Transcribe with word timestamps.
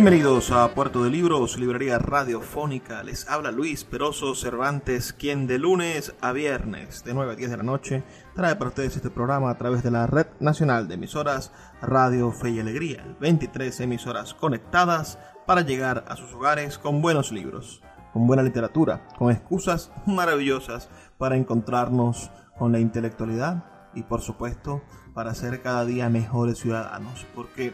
Bienvenidos 0.00 0.52
a 0.52 0.68
Puerto 0.76 1.02
de 1.02 1.10
Libros, 1.10 1.58
librería 1.58 1.98
radiofónica. 1.98 3.02
Les 3.02 3.28
habla 3.28 3.50
Luis 3.50 3.82
Peroso 3.82 4.36
Cervantes, 4.36 5.12
quien 5.12 5.48
de 5.48 5.58
lunes 5.58 6.14
a 6.20 6.30
viernes, 6.30 7.02
de 7.02 7.14
9 7.14 7.32
a 7.32 7.34
10 7.34 7.50
de 7.50 7.56
la 7.56 7.62
noche, 7.64 8.04
trae 8.36 8.54
para 8.54 8.68
ustedes 8.68 8.94
este 8.94 9.10
programa 9.10 9.50
a 9.50 9.58
través 9.58 9.82
de 9.82 9.90
la 9.90 10.06
Red 10.06 10.28
Nacional 10.38 10.86
de 10.86 10.94
Emisoras 10.94 11.50
Radio 11.82 12.30
Fe 12.30 12.50
y 12.50 12.60
Alegría. 12.60 13.16
23 13.18 13.80
emisoras 13.80 14.34
conectadas 14.34 15.18
para 15.48 15.62
llegar 15.62 16.04
a 16.06 16.14
sus 16.14 16.32
hogares 16.32 16.78
con 16.78 17.02
buenos 17.02 17.32
libros, 17.32 17.82
con 18.12 18.28
buena 18.28 18.44
literatura, 18.44 19.08
con 19.18 19.32
excusas 19.32 19.90
maravillosas 20.06 20.88
para 21.18 21.36
encontrarnos 21.36 22.30
con 22.56 22.70
la 22.70 22.78
intelectualidad 22.78 23.64
y, 23.96 24.04
por 24.04 24.20
supuesto, 24.20 24.80
para 25.12 25.34
ser 25.34 25.60
cada 25.60 25.84
día 25.84 26.08
mejores 26.08 26.58
ciudadanos. 26.58 27.26
Porque 27.34 27.72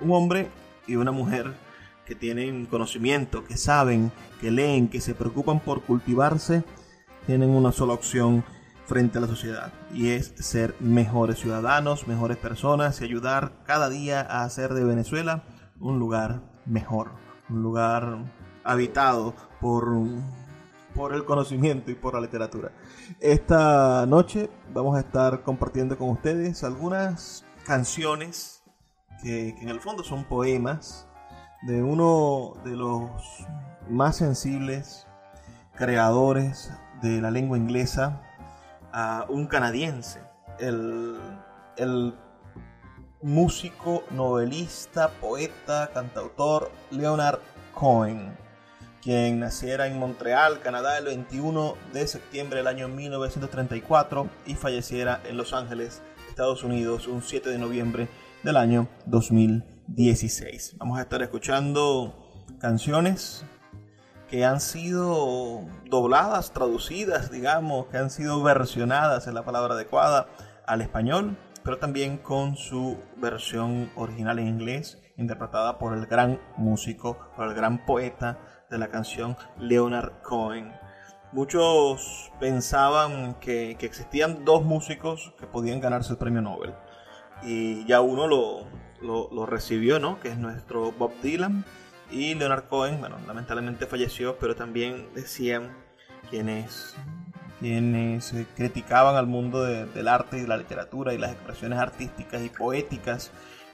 un 0.00 0.12
hombre 0.12 0.50
y 0.86 0.96
una 0.96 1.12
mujer 1.12 1.54
que 2.06 2.14
tienen 2.14 2.66
conocimiento, 2.66 3.44
que 3.44 3.56
saben, 3.56 4.12
que 4.40 4.50
leen, 4.50 4.88
que 4.88 5.00
se 5.00 5.14
preocupan 5.14 5.60
por 5.60 5.82
cultivarse, 5.82 6.64
tienen 7.26 7.50
una 7.50 7.72
sola 7.72 7.94
opción 7.94 8.44
frente 8.86 9.18
a 9.18 9.20
la 9.20 9.28
sociedad 9.28 9.72
y 9.94 10.10
es 10.10 10.34
ser 10.36 10.74
mejores 10.80 11.38
ciudadanos, 11.38 12.08
mejores 12.08 12.36
personas 12.36 13.00
y 13.00 13.04
ayudar 13.04 13.52
cada 13.64 13.88
día 13.88 14.20
a 14.20 14.44
hacer 14.44 14.74
de 14.74 14.84
Venezuela 14.84 15.44
un 15.78 15.98
lugar 15.98 16.42
mejor, 16.66 17.12
un 17.48 17.62
lugar 17.62 18.18
habitado 18.64 19.34
por, 19.60 19.86
por 20.94 21.14
el 21.14 21.24
conocimiento 21.24 21.90
y 21.90 21.94
por 21.94 22.14
la 22.14 22.20
literatura. 22.20 22.72
Esta 23.20 24.04
noche 24.06 24.50
vamos 24.74 24.96
a 24.96 25.00
estar 25.00 25.42
compartiendo 25.42 25.96
con 25.96 26.10
ustedes 26.10 26.64
algunas 26.64 27.44
canciones 27.64 28.61
que, 29.22 29.50
en 29.60 29.68
el 29.68 29.80
fondo 29.80 30.02
son 30.02 30.24
poemas 30.24 31.06
de 31.62 31.82
uno 31.82 32.54
de 32.64 32.76
los 32.76 33.10
más 33.88 34.16
sensibles 34.16 35.06
creadores 35.74 36.70
de 37.00 37.20
la 37.20 37.30
lengua 37.30 37.56
inglesa, 37.56 38.20
a 38.92 39.24
un 39.28 39.46
canadiense, 39.46 40.20
el, 40.58 41.18
el 41.76 42.14
músico, 43.22 44.04
novelista, 44.10 45.08
poeta, 45.08 45.90
cantautor 45.94 46.70
Leonard 46.90 47.38
Cohen, 47.74 48.36
quien 49.00 49.40
naciera 49.40 49.86
en 49.86 49.98
Montreal, 49.98 50.60
Canadá, 50.60 50.98
el 50.98 51.06
21 51.06 51.76
de 51.92 52.06
septiembre 52.06 52.58
del 52.58 52.66
año 52.66 52.88
1934 52.88 54.28
y 54.46 54.54
falleciera 54.54 55.20
en 55.24 55.36
Los 55.36 55.52
Ángeles, 55.52 56.02
Estados 56.28 56.62
Unidos, 56.62 57.08
un 57.08 57.22
7 57.22 57.48
de 57.48 57.58
noviembre 57.58 58.08
del 58.42 58.56
año 58.56 58.88
2016. 59.06 60.76
Vamos 60.78 60.98
a 60.98 61.02
estar 61.02 61.22
escuchando 61.22 62.12
canciones 62.58 63.44
que 64.28 64.44
han 64.44 64.60
sido 64.60 65.64
dobladas, 65.88 66.52
traducidas, 66.52 67.30
digamos, 67.30 67.86
que 67.86 67.98
han 67.98 68.10
sido 68.10 68.42
versionadas 68.42 69.26
en 69.28 69.34
la 69.34 69.44
palabra 69.44 69.74
adecuada 69.74 70.26
al 70.66 70.80
español, 70.80 71.36
pero 71.62 71.78
también 71.78 72.18
con 72.18 72.56
su 72.56 72.98
versión 73.16 73.90
original 73.94 74.40
en 74.40 74.48
inglés, 74.48 74.98
interpretada 75.16 75.78
por 75.78 75.96
el 75.96 76.06
gran 76.06 76.40
músico, 76.56 77.18
por 77.36 77.46
el 77.46 77.54
gran 77.54 77.84
poeta 77.84 78.38
de 78.70 78.78
la 78.78 78.88
canción 78.88 79.36
Leonard 79.58 80.22
Cohen. 80.22 80.72
Muchos 81.30 82.32
pensaban 82.40 83.34
que, 83.34 83.76
que 83.78 83.86
existían 83.86 84.44
dos 84.44 84.64
músicos 84.64 85.32
que 85.38 85.46
podían 85.46 85.80
ganarse 85.80 86.12
el 86.12 86.18
premio 86.18 86.42
Nobel 86.42 86.74
y 87.44 87.84
ya 87.86 88.00
uno 88.00 88.26
lo, 88.26 88.66
lo, 89.02 89.46
recibió, 89.46 89.98
¿no? 89.98 90.20
Que 90.20 90.28
es 90.28 90.38
nuestro 90.38 90.92
Bob 90.92 91.12
Dylan. 91.22 91.64
Y 92.10 92.34
Leonard 92.34 92.68
Cohen, 92.68 93.00
bueno, 93.00 93.16
lamentablemente 93.26 93.86
falleció, 93.86 94.36
pero 94.38 94.54
también 94.54 95.06
decían 95.14 95.70
quienes, 96.28 96.94
quienes 97.58 98.32
eh, 98.34 98.46
criticaban 98.54 99.16
al 99.16 99.26
mundo 99.26 99.64
del 99.64 100.08
arte 100.08 100.38
y 100.38 100.46
la 100.46 100.58
literatura 100.58 101.14
y 101.14 101.18
las 101.18 101.32
expresiones 101.32 101.78
artísticas 101.78 102.42
y 102.42 102.50
poéticas 102.50 103.30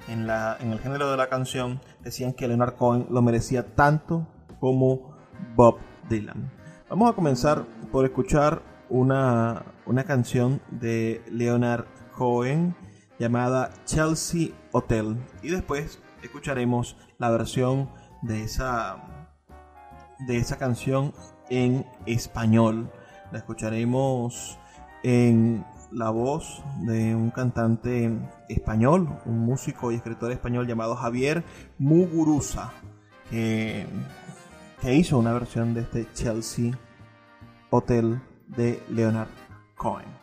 en, 0.07 0.27
la, 0.27 0.57
en 0.61 0.71
el 0.73 0.79
género 0.79 1.11
de 1.11 1.17
la 1.17 1.29
canción, 1.29 1.81
decían 2.01 2.33
que 2.33 2.47
Leonard 2.47 2.77
Cohen 2.77 3.07
lo 3.11 3.23
merecía 3.23 3.75
tanto 3.75 4.29
como 4.61 5.17
Bob 5.57 5.79
Dylan. 6.09 6.51
Vamos 6.89 7.11
a 7.11 7.15
comenzar 7.15 7.65
por 7.91 8.05
escuchar 8.05 8.63
una, 8.89 9.63
una 9.85 10.05
canción 10.05 10.61
de 10.71 11.23
Leonard 11.31 11.87
Cohen 12.17 12.75
llamada 13.19 13.71
Chelsea 13.85 14.49
Hotel. 14.73 15.17
Y 15.43 15.49
después 15.49 16.01
escucharemos 16.23 16.97
la 17.19 17.31
versión 17.31 17.91
de 18.23 18.43
esa, 18.43 18.97
de 20.27 20.39
esa 20.39 20.57
canción 20.59 21.13
en 21.51 21.87
español. 22.07 22.91
La 23.33 23.39
escucharemos 23.39 24.59
en 25.03 25.65
la 25.91 26.11
voz 26.11 26.63
de 26.81 27.15
un 27.15 27.31
cantante 27.31 28.11
español, 28.49 29.09
un 29.25 29.39
músico 29.41 29.91
y 29.91 29.97
escritor 29.97 30.33
español 30.33 30.67
llamado 30.67 30.97
Javier 30.97 31.45
Muguruza, 31.79 32.73
que, 33.31 33.87
que 34.81 34.95
hizo 34.95 35.19
una 35.19 35.33
versión 35.33 35.75
de 35.75 35.83
este 35.83 36.07
Chelsea 36.13 36.73
Hotel 37.71 38.21
de 38.49 38.83
Leonard 38.91 39.29
Cohen. 39.77 40.18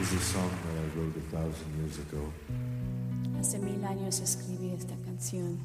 Is 0.00 0.12
a 0.14 0.20
song 0.20 0.50
that 0.64 0.76
I 0.80 0.98
wrote 0.98 1.14
a 1.14 1.20
thousand 1.36 1.68
years 1.78 1.98
ago. 1.98 2.32
Hace 3.36 3.58
mil 3.58 3.84
años 3.84 4.20
escribí 4.20 4.72
esta 4.72 4.94
canción. 5.04 5.58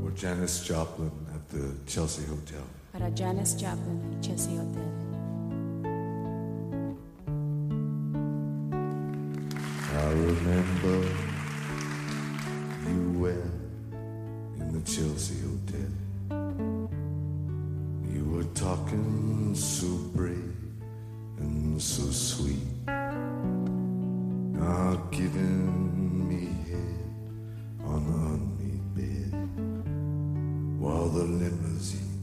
For 0.00 0.12
Janis 0.12 0.64
Joplin 0.64 1.10
at 1.34 1.48
the 1.48 1.74
Chelsea 1.84 2.24
Hotel. 2.26 2.62
Para 2.92 3.10
Janis 3.10 3.56
Joplin 3.56 4.00
al 4.12 4.20
Chelsea 4.20 4.56
Hotel. 4.56 4.90
I 9.96 10.10
remember 10.12 11.08
you 12.86 13.18
well 13.18 13.50
in 14.60 14.72
the 14.72 14.80
Chelsea 14.84 15.40
Hotel. 15.42 15.90
You 18.12 18.24
were 18.26 18.48
talking 18.54 19.54
so 19.56 19.88
brave 20.14 20.54
and 21.38 21.82
so 21.82 22.04
sweet 22.12 22.62
are 24.60 24.96
giving 25.10 26.28
me 26.28 26.46
head 26.70 27.04
on 27.84 28.06
the 28.06 28.14
unmade 28.34 28.88
bed 28.94 29.32
while 30.78 31.08
the 31.08 31.24
limousine 31.24 32.22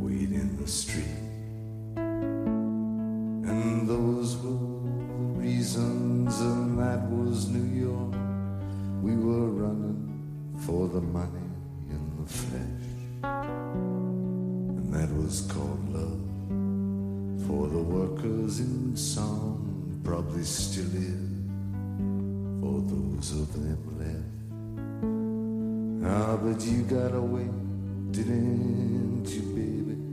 wait 0.00 0.30
in 0.30 0.56
the 0.60 0.66
street. 0.66 1.04
And 1.96 3.88
those 3.88 4.36
were 4.36 4.56
reasons, 5.40 6.40
and 6.40 6.78
that 6.78 7.02
was 7.10 7.48
New 7.48 7.68
York. 7.86 8.14
We 9.02 9.16
were 9.16 9.48
running 9.48 10.02
for 10.66 10.88
the 10.88 11.00
money 11.00 11.50
in 11.90 12.16
the 12.18 12.26
flesh, 12.30 12.86
and 13.22 14.92
that 14.94 15.10
was 15.10 15.24
was 15.24 15.40
called 15.50 15.88
love. 15.92 16.20
For 17.46 17.66
the 17.66 17.82
workers 17.82 18.60
in 18.60 18.94
song, 18.94 19.73
probably 20.04 20.44
still 20.44 20.84
is. 20.84 21.34
For 22.60 22.80
those 22.90 23.32
of 23.32 23.52
them 23.54 23.80
left. 23.98 24.30
Ah, 26.06 26.36
but 26.36 26.60
you 26.62 26.82
got 26.82 27.14
away, 27.14 27.48
didn't 28.10 29.26
you, 29.26 29.42
baby? 29.56 30.03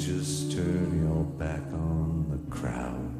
Just 0.00 0.52
turn 0.52 1.02
your 1.02 1.24
back 1.24 1.60
on 1.74 2.24
the 2.30 2.38
crowd. 2.50 3.10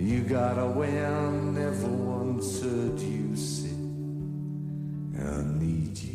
You 0.00 0.22
got 0.22 0.58
away, 0.58 1.04
I 1.06 1.30
never 1.30 1.86
once 1.86 2.60
you 3.00 3.36
say, 3.36 3.76
I 5.20 5.42
need 5.60 5.96
you. 5.96 6.11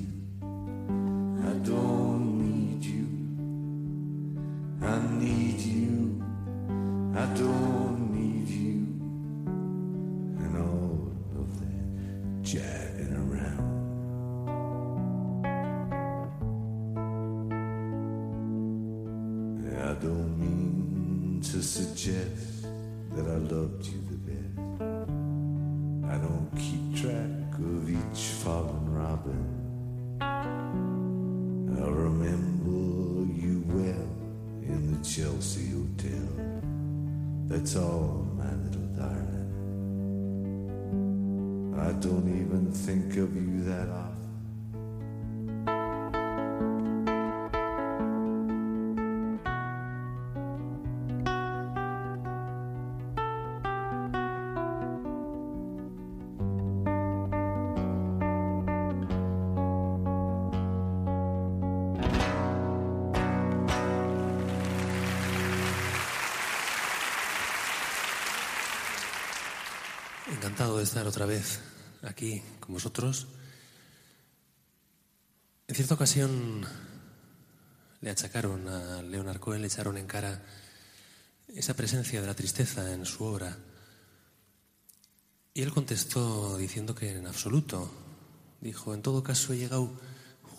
Encantado 70.57 70.79
de 70.79 70.85
estar 70.85 71.05
otra 71.05 71.27
vez 71.27 71.59
aquí 72.01 72.41
con 72.59 72.73
vosotros. 72.73 73.27
En 75.67 75.75
cierta 75.75 75.93
ocasión 75.93 76.65
le 78.01 78.09
achacaron 78.09 78.67
a 78.67 79.03
Leonard 79.03 79.39
Cohen, 79.39 79.61
le 79.61 79.67
echaron 79.67 79.99
en 79.99 80.07
cara 80.07 80.43
esa 81.49 81.75
presencia 81.75 82.21
de 82.21 82.25
la 82.25 82.33
tristeza 82.33 82.91
en 82.91 83.05
su 83.05 83.23
obra. 83.23 83.55
Y 85.53 85.61
él 85.61 85.71
contestó 85.71 86.57
diciendo 86.57 86.95
que 86.95 87.11
en 87.11 87.27
absoluto. 87.27 87.91
Dijo, 88.59 88.95
en 88.95 89.03
todo 89.03 89.21
caso 89.21 89.53
he 89.53 89.57
llegado 89.59 89.91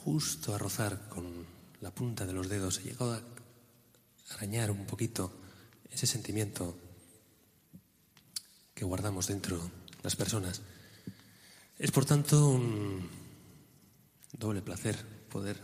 justo 0.05 0.55
a 0.55 0.59
rozar 0.59 1.09
con 1.09 1.45
la 1.81 1.91
punta 1.91 2.25
de 2.25 2.35
los 2.35 2.49
dedos, 2.49 2.79
he 2.79 2.83
llegado 2.85 3.15
a 3.15 3.23
arañar 4.37 4.71
un 4.71 4.87
poquito 4.87 5.33
ese 5.91 6.06
sentimiento 6.06 6.79
que 8.76 8.85
guardamos 8.85 9.26
dentro 9.26 9.77
personas. 10.17 10.62
Es 11.79 11.91
por 11.91 12.05
tanto 12.05 12.49
un 12.49 13.09
doble 14.33 14.62
placer 14.62 14.97
poder, 15.31 15.59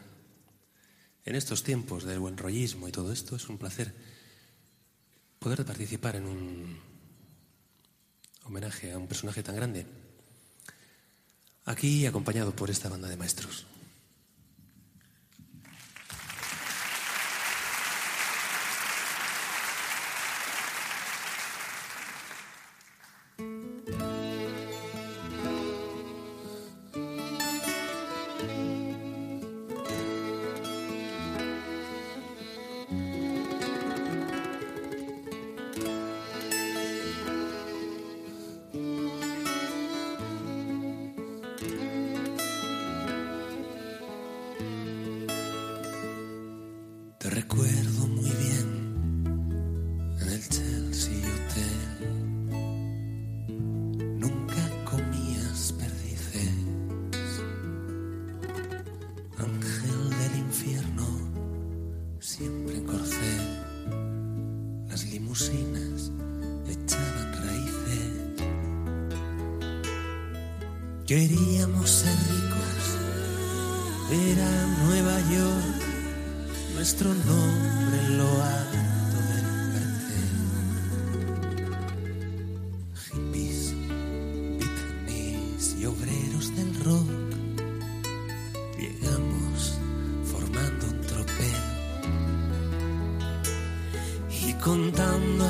en 1.25 1.35
estos 1.35 1.63
tiempos 1.63 2.05
del 2.05 2.19
buen 2.19 2.37
rollismo 2.37 2.89
y 2.89 2.93
todo 2.93 3.13
esto, 3.13 3.37
es 3.37 3.49
un 3.49 3.59
placer 3.59 3.95
poder 5.39 5.65
participar 5.65 6.17
en 6.17 6.27
un 6.27 6.81
homenaje 8.45 8.93
a 8.93 8.99
un 8.99 9.07
personaje 9.07 9.43
tan 9.43 9.57
grande. 9.57 9.87
Aquí 11.65 12.07
acompañado 12.07 12.55
por 12.55 12.71
esta 12.71 12.89
banda 12.89 13.09
de 13.09 13.17
maestros. 13.17 13.67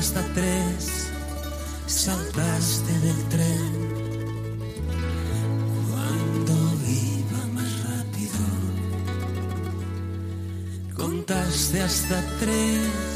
Hasta 0.05 0.23
tres 0.35 1.09
saltaste 1.87 2.93
del 3.07 3.21
tren 3.31 3.73
cuando 5.89 6.55
iba 6.87 7.47
más 7.55 7.71
rápido. 7.89 8.45
Contaste 10.95 11.81
hasta 11.81 12.23
tres 12.39 13.14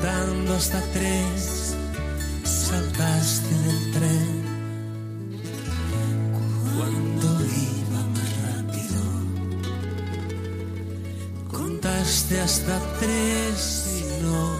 contando 0.00 0.54
hasta 0.54 0.80
tres, 0.92 1.76
saltaste 2.42 3.54
del 3.54 3.92
tren 3.92 4.44
cuando 6.74 7.26
iba 7.44 8.00
más 8.14 8.30
rápido. 8.46 9.02
Contaste 11.52 12.40
hasta 12.40 12.80
tres 12.98 13.88
y 13.92 14.22
no 14.22 14.59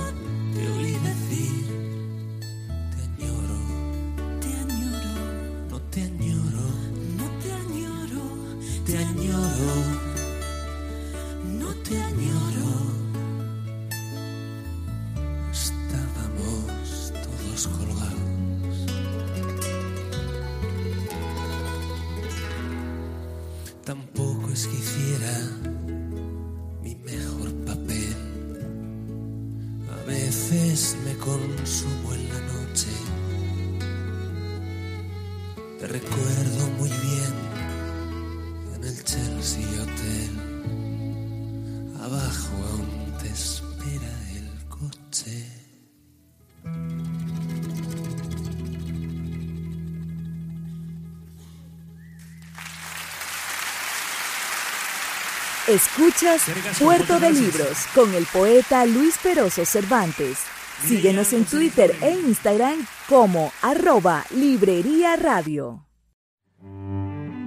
Escuchas 56.01 56.79
Puerto 56.81 57.21
de 57.21 57.31
Libros 57.31 57.87
con 57.95 58.15
el 58.15 58.25
poeta 58.25 58.87
Luis 58.87 59.19
Peroso 59.23 59.67
Cervantes. 59.67 60.39
Síguenos 60.83 61.35
en 61.35 61.45
Twitter 61.45 61.95
e 62.01 62.13
Instagram 62.13 62.87
como 63.07 63.53
arroba 63.61 64.25
Librería 64.35 65.17
Radio. 65.17 65.87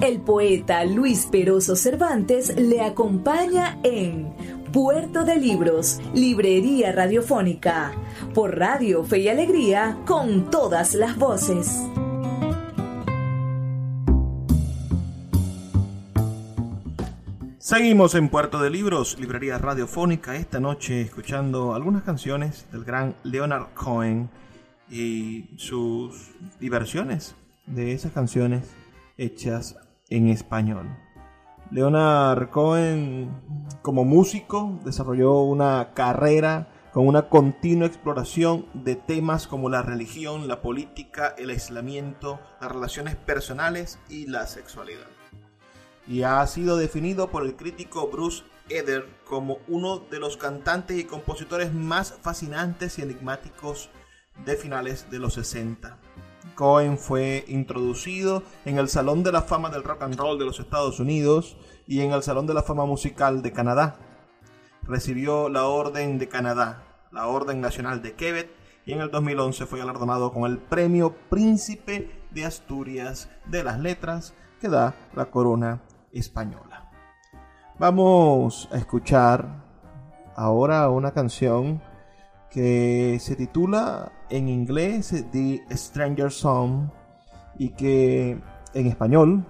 El 0.00 0.20
poeta 0.20 0.84
Luis 0.84 1.26
Peroso 1.26 1.76
Cervantes 1.76 2.54
le 2.56 2.82
acompaña 2.82 3.78
en 3.82 4.34
Puerto 4.72 5.24
de 5.24 5.36
Libros, 5.36 6.00
Librería 6.14 6.92
Radiofónica, 6.92 7.92
por 8.34 8.58
Radio 8.58 9.04
Fe 9.04 9.20
y 9.20 9.28
Alegría, 9.28 9.98
con 10.04 10.50
todas 10.50 10.94
las 10.94 11.16
voces. 11.16 11.88
Seguimos 17.58 18.14
en 18.14 18.28
Puerto 18.28 18.60
de 18.60 18.68
Libros, 18.68 19.18
librería 19.18 19.56
radiofónica, 19.56 20.36
esta 20.36 20.60
noche 20.60 21.00
escuchando 21.00 21.72
algunas 21.72 22.02
canciones 22.02 22.66
del 22.70 22.84
gran 22.84 23.16
Leonard 23.22 23.68
Cohen 23.72 24.28
y 24.90 25.50
sus 25.56 26.32
diversiones 26.60 27.34
de 27.66 27.92
esas 27.92 28.12
canciones 28.12 28.74
hechas 29.16 29.76
en 30.10 30.28
español. 30.28 30.96
Leonard 31.70 32.50
Cohen 32.50 33.30
como 33.82 34.04
músico 34.04 34.78
desarrolló 34.84 35.40
una 35.40 35.92
carrera 35.94 36.68
con 36.92 37.08
una 37.08 37.28
continua 37.28 37.88
exploración 37.88 38.66
de 38.72 38.94
temas 38.94 39.48
como 39.48 39.68
la 39.68 39.82
religión, 39.82 40.46
la 40.46 40.62
política, 40.62 41.34
el 41.36 41.50
aislamiento, 41.50 42.38
las 42.60 42.70
relaciones 42.70 43.16
personales 43.16 43.98
y 44.08 44.28
la 44.28 44.46
sexualidad. 44.46 45.08
Y 46.06 46.22
ha 46.22 46.46
sido 46.46 46.76
definido 46.76 47.30
por 47.30 47.44
el 47.44 47.56
crítico 47.56 48.08
Bruce 48.08 48.44
Eder 48.68 49.06
como 49.24 49.58
uno 49.66 49.98
de 49.98 50.20
los 50.20 50.36
cantantes 50.36 50.98
y 50.98 51.04
compositores 51.04 51.72
más 51.74 52.14
fascinantes 52.22 52.98
y 52.98 53.02
enigmáticos 53.02 53.90
de 54.44 54.56
finales 54.56 55.10
de 55.10 55.18
los 55.18 55.34
60. 55.34 55.98
Cohen 56.54 56.98
fue 56.98 57.44
introducido 57.48 58.42
en 58.64 58.78
el 58.78 58.88
Salón 58.88 59.22
de 59.22 59.32
la 59.32 59.42
Fama 59.42 59.70
del 59.70 59.82
Rock 59.82 60.02
and 60.02 60.16
Roll 60.16 60.38
de 60.38 60.44
los 60.44 60.60
Estados 60.60 61.00
Unidos 61.00 61.56
y 61.86 62.00
en 62.00 62.12
el 62.12 62.22
Salón 62.22 62.46
de 62.46 62.54
la 62.54 62.62
Fama 62.62 62.86
Musical 62.86 63.42
de 63.42 63.52
Canadá. 63.52 63.96
Recibió 64.82 65.48
la 65.48 65.66
Orden 65.66 66.18
de 66.18 66.28
Canadá, 66.28 66.84
la 67.10 67.26
Orden 67.26 67.60
Nacional 67.60 68.02
de 68.02 68.14
Quebec 68.14 68.50
y 68.86 68.92
en 68.92 69.00
el 69.00 69.10
2011 69.10 69.66
fue 69.66 69.78
galardonado 69.78 70.32
con 70.32 70.44
el 70.44 70.58
Premio 70.58 71.14
Príncipe 71.30 72.26
de 72.30 72.44
Asturias 72.44 73.30
de 73.46 73.64
las 73.64 73.80
Letras 73.80 74.34
que 74.60 74.68
da 74.68 74.94
la 75.14 75.30
corona 75.30 75.82
española. 76.12 76.90
Vamos 77.78 78.68
a 78.72 78.76
escuchar 78.76 79.64
ahora 80.36 80.88
una 80.90 81.12
canción 81.12 81.82
que 82.54 83.18
se 83.20 83.34
titula 83.34 84.12
en 84.30 84.48
inglés 84.48 85.12
The 85.32 85.64
Stranger 85.72 86.30
Song 86.30 86.88
y 87.58 87.70
que 87.70 88.38
en 88.74 88.86
español 88.86 89.44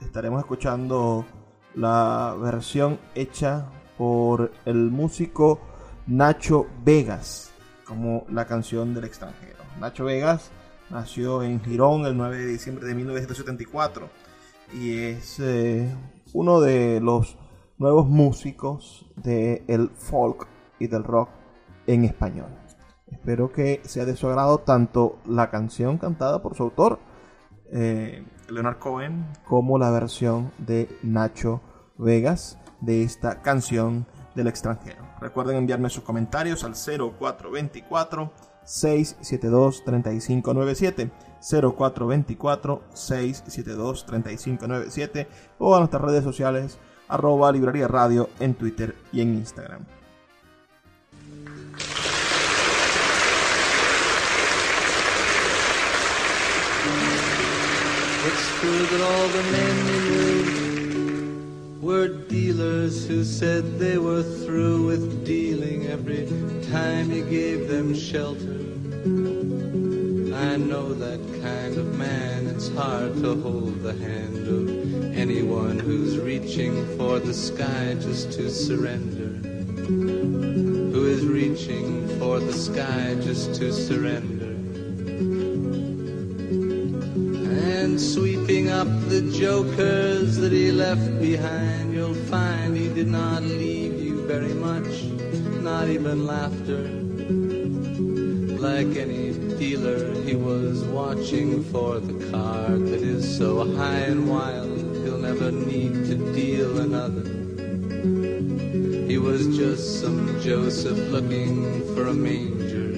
estaremos 0.00 0.38
escuchando 0.38 1.26
la 1.74 2.36
versión 2.40 3.00
hecha 3.16 3.66
por 3.96 4.52
el 4.66 4.88
músico 4.88 5.58
Nacho 6.06 6.68
Vegas 6.84 7.50
como 7.84 8.24
la 8.30 8.46
canción 8.46 8.94
del 8.94 9.06
extranjero. 9.06 9.58
Nacho 9.80 10.04
Vegas 10.04 10.52
nació 10.90 11.42
en 11.42 11.60
Girón 11.60 12.06
el 12.06 12.16
9 12.16 12.36
de 12.36 12.46
diciembre 12.46 12.86
de 12.86 12.94
1974 12.94 14.08
y 14.74 14.96
es 14.96 15.40
eh, 15.40 15.92
uno 16.34 16.60
de 16.60 17.00
los 17.00 17.36
nuevos 17.78 18.06
músicos 18.08 19.06
del 19.16 19.90
folk 19.90 20.46
y 20.78 20.86
del 20.86 21.02
rock 21.02 21.30
en 21.88 22.04
español. 22.04 22.54
Espero 23.10 23.50
que 23.50 23.80
sea 23.84 24.04
de 24.04 24.14
su 24.14 24.28
agrado 24.28 24.58
tanto 24.58 25.18
la 25.26 25.50
canción 25.50 25.98
cantada 25.98 26.40
por 26.42 26.54
su 26.54 26.62
autor, 26.62 27.00
eh, 27.72 28.24
Leonard 28.48 28.78
Cohen, 28.78 29.26
como 29.46 29.78
la 29.78 29.90
versión 29.90 30.52
de 30.58 30.88
Nacho 31.02 31.60
Vegas 31.96 32.58
de 32.80 33.02
esta 33.02 33.42
canción 33.42 34.06
del 34.34 34.46
extranjero. 34.46 35.02
Recuerden 35.20 35.56
enviarme 35.56 35.90
sus 35.90 36.04
comentarios 36.04 36.62
al 36.62 36.74
0424 36.74 38.32
672 38.64 39.84
3597 39.84 41.10
0424 41.40 42.82
672 42.92 44.06
3597 44.06 45.28
o 45.58 45.74
a 45.74 45.78
nuestras 45.78 46.02
redes 46.02 46.22
sociales 46.22 46.78
arroba 47.08 47.50
librería 47.50 47.88
radio 47.88 48.28
en 48.38 48.54
Twitter 48.54 48.94
y 49.12 49.22
en 49.22 49.34
Instagram. 49.34 49.97
True 58.60 58.86
that 58.86 59.00
all 59.00 59.28
the 59.28 59.42
men 59.52 59.86
you 59.86 60.00
knew 60.10 61.80
were 61.80 62.08
dealers 62.08 63.06
who 63.06 63.22
said 63.22 63.78
they 63.78 63.98
were 63.98 64.24
through 64.24 64.84
with 64.84 65.24
dealing 65.24 65.86
every 65.86 66.26
time 66.68 67.12
you 67.12 67.24
gave 67.24 67.68
them 67.68 67.94
shelter. 67.94 68.58
I 70.34 70.56
know 70.56 70.92
that 70.92 71.20
kind 71.40 71.76
of 71.76 71.94
man. 71.96 72.48
It's 72.48 72.68
hard 72.70 73.14
to 73.22 73.40
hold 73.40 73.80
the 73.80 73.92
hand 73.92 74.48
of 74.48 75.16
anyone 75.16 75.78
who's 75.78 76.18
reaching 76.18 76.84
for 76.96 77.20
the 77.20 77.34
sky 77.34 77.94
just 78.00 78.32
to 78.32 78.50
surrender. 78.50 79.38
Who 79.86 81.06
is 81.06 81.24
reaching 81.24 82.08
for 82.18 82.40
the 82.40 82.52
sky 82.52 83.14
just 83.20 83.54
to 83.60 83.72
surrender. 83.72 84.46
And 87.80 88.00
sweeping 88.00 88.37
up 88.78 89.08
the 89.08 89.22
jokers 89.36 90.36
that 90.36 90.52
he 90.52 90.70
left 90.70 91.18
behind, 91.18 91.92
you'll 91.92 92.14
find 92.30 92.76
he 92.76 92.88
did 92.88 93.08
not 93.08 93.42
leave 93.42 94.00
you 94.00 94.24
very 94.24 94.54
much, 94.54 95.02
not 95.68 95.88
even 95.88 96.24
laughter. 96.24 96.82
Like 98.68 98.94
any 98.96 99.32
dealer, 99.58 100.14
he 100.22 100.36
was 100.36 100.84
watching 100.84 101.64
for 101.72 101.98
the 101.98 102.30
card 102.30 102.86
that 102.86 103.02
is 103.02 103.24
so 103.36 103.50
high 103.74 104.06
and 104.12 104.30
wild, 104.30 104.78
he'll 105.02 105.18
never 105.18 105.50
need 105.50 105.94
to 106.10 106.14
deal 106.32 106.78
another. 106.78 107.26
He 109.08 109.18
was 109.18 109.56
just 109.56 110.00
some 110.00 110.40
Joseph 110.40 110.98
looking 111.10 111.64
for 111.96 112.06
a 112.06 112.14
manger. 112.14 112.90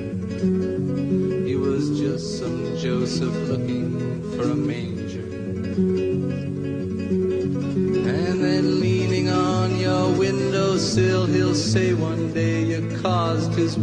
He 1.47 1.57
was 1.57 1.99
just 1.99 2.39
some 2.39 2.77
Joseph 2.77 3.35
looking 3.49 4.21
for 4.37 4.43
a 4.43 4.55
manger. 4.55 4.90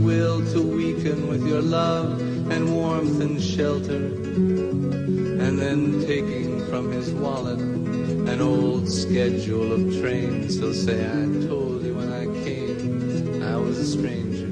Will 0.04 0.46
to 0.54 0.62
weaken 0.62 1.28
with 1.28 1.46
your 1.48 1.62
love 1.62 2.20
and 2.52 2.76
warmth 2.76 3.22
and 3.22 3.42
shelter. 3.42 3.96
And 3.96 5.60
then 5.60 6.06
taking 6.06 6.66
from 6.68 6.92
his 6.92 7.12
wallet 7.12 7.60
an 7.60 8.42
old 8.42 8.90
schedule 8.90 9.72
of 9.74 10.00
trains, 10.00 10.58
he'll 10.60 10.74
say, 10.74 11.06
I 11.06 11.48
told 11.48 11.84
you 11.84 11.96
when 11.96 12.12
I 12.12 12.26
came 12.44 13.44
I 13.44 13.56
was 13.56 13.78
a 13.80 13.86
stranger. 13.86 14.48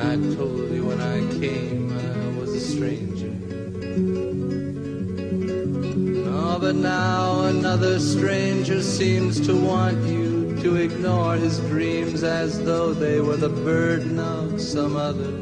I 0.00 0.16
told 0.36 0.70
you 0.72 0.84
when 0.84 1.00
I 1.00 1.18
came 1.40 1.92
I 1.92 2.38
was 2.38 2.52
a 2.52 2.60
stranger. 2.60 3.32
Oh, 6.28 6.58
but 6.58 6.74
now 6.74 7.42
another 7.42 7.98
stranger 8.00 8.82
seems 8.82 9.40
to 9.46 9.56
want 9.56 9.98
you 10.06 10.60
to 10.62 10.76
ignore 10.76 11.36
his 11.36 11.60
as 12.22 12.64
though 12.64 12.94
they 12.94 13.20
were 13.20 13.36
the 13.36 13.48
burden 13.48 14.18
of 14.18 14.60
some 14.60 14.96
other. 14.96 15.32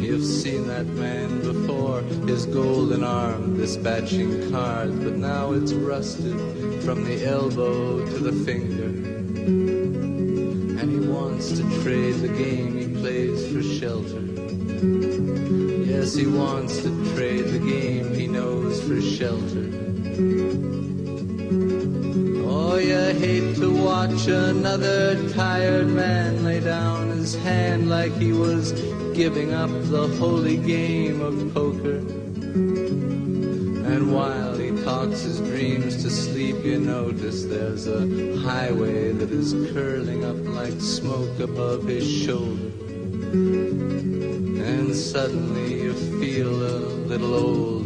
You've 0.00 0.24
seen 0.24 0.66
that 0.68 0.86
man 0.86 1.42
before, 1.42 2.02
his 2.26 2.46
golden 2.46 3.04
arm 3.04 3.56
dispatching 3.56 4.50
cards, 4.50 4.94
but 5.04 5.16
now 5.16 5.52
it's 5.52 5.72
rusted 5.72 6.34
from 6.82 7.04
the 7.04 7.24
elbow 7.24 8.04
to 8.04 8.18
the 8.18 8.32
finger. 8.44 8.86
And 10.80 10.90
he 10.90 10.98
wants 11.08 11.52
to 11.52 11.62
trade 11.82 12.16
the 12.16 12.28
game 12.28 12.76
he 12.76 12.88
plays 13.00 13.46
for 13.52 13.62
shelter. 13.62 14.20
Yes, 15.84 16.14
he 16.14 16.26
wants 16.26 16.82
to 16.82 17.14
trade 17.14 17.46
the 17.46 17.58
game 17.58 18.14
he 18.14 18.26
knows 18.26 18.82
for 18.82 19.00
shelter. 19.00 20.89
Another 24.28 25.28
tired 25.30 25.88
man 25.88 26.44
lay 26.44 26.60
down 26.60 27.08
his 27.08 27.34
hand 27.34 27.88
like 27.88 28.12
he 28.12 28.32
was 28.32 28.72
giving 29.14 29.54
up 29.54 29.70
the 29.90 30.08
holy 30.18 30.56
game 30.56 31.20
of 31.20 31.54
poker. 31.54 31.96
And 33.92 34.12
while 34.14 34.56
he 34.56 34.70
talks 34.82 35.22
his 35.22 35.40
dreams 35.40 36.02
to 36.02 36.10
sleep, 36.10 36.64
you 36.64 36.78
notice 36.80 37.44
there's 37.44 37.86
a 37.86 38.00
highway 38.40 39.12
that 39.12 39.30
is 39.30 39.52
curling 39.72 40.24
up 40.24 40.36
like 40.54 40.80
smoke 40.80 41.40
above 41.40 41.84
his 41.84 42.08
shoulder. 42.08 42.70
And 43.32 44.94
suddenly 44.94 45.82
you 45.82 45.94
feel 46.20 46.52
a 46.62 46.76
little 47.08 47.34
older. 47.34 47.79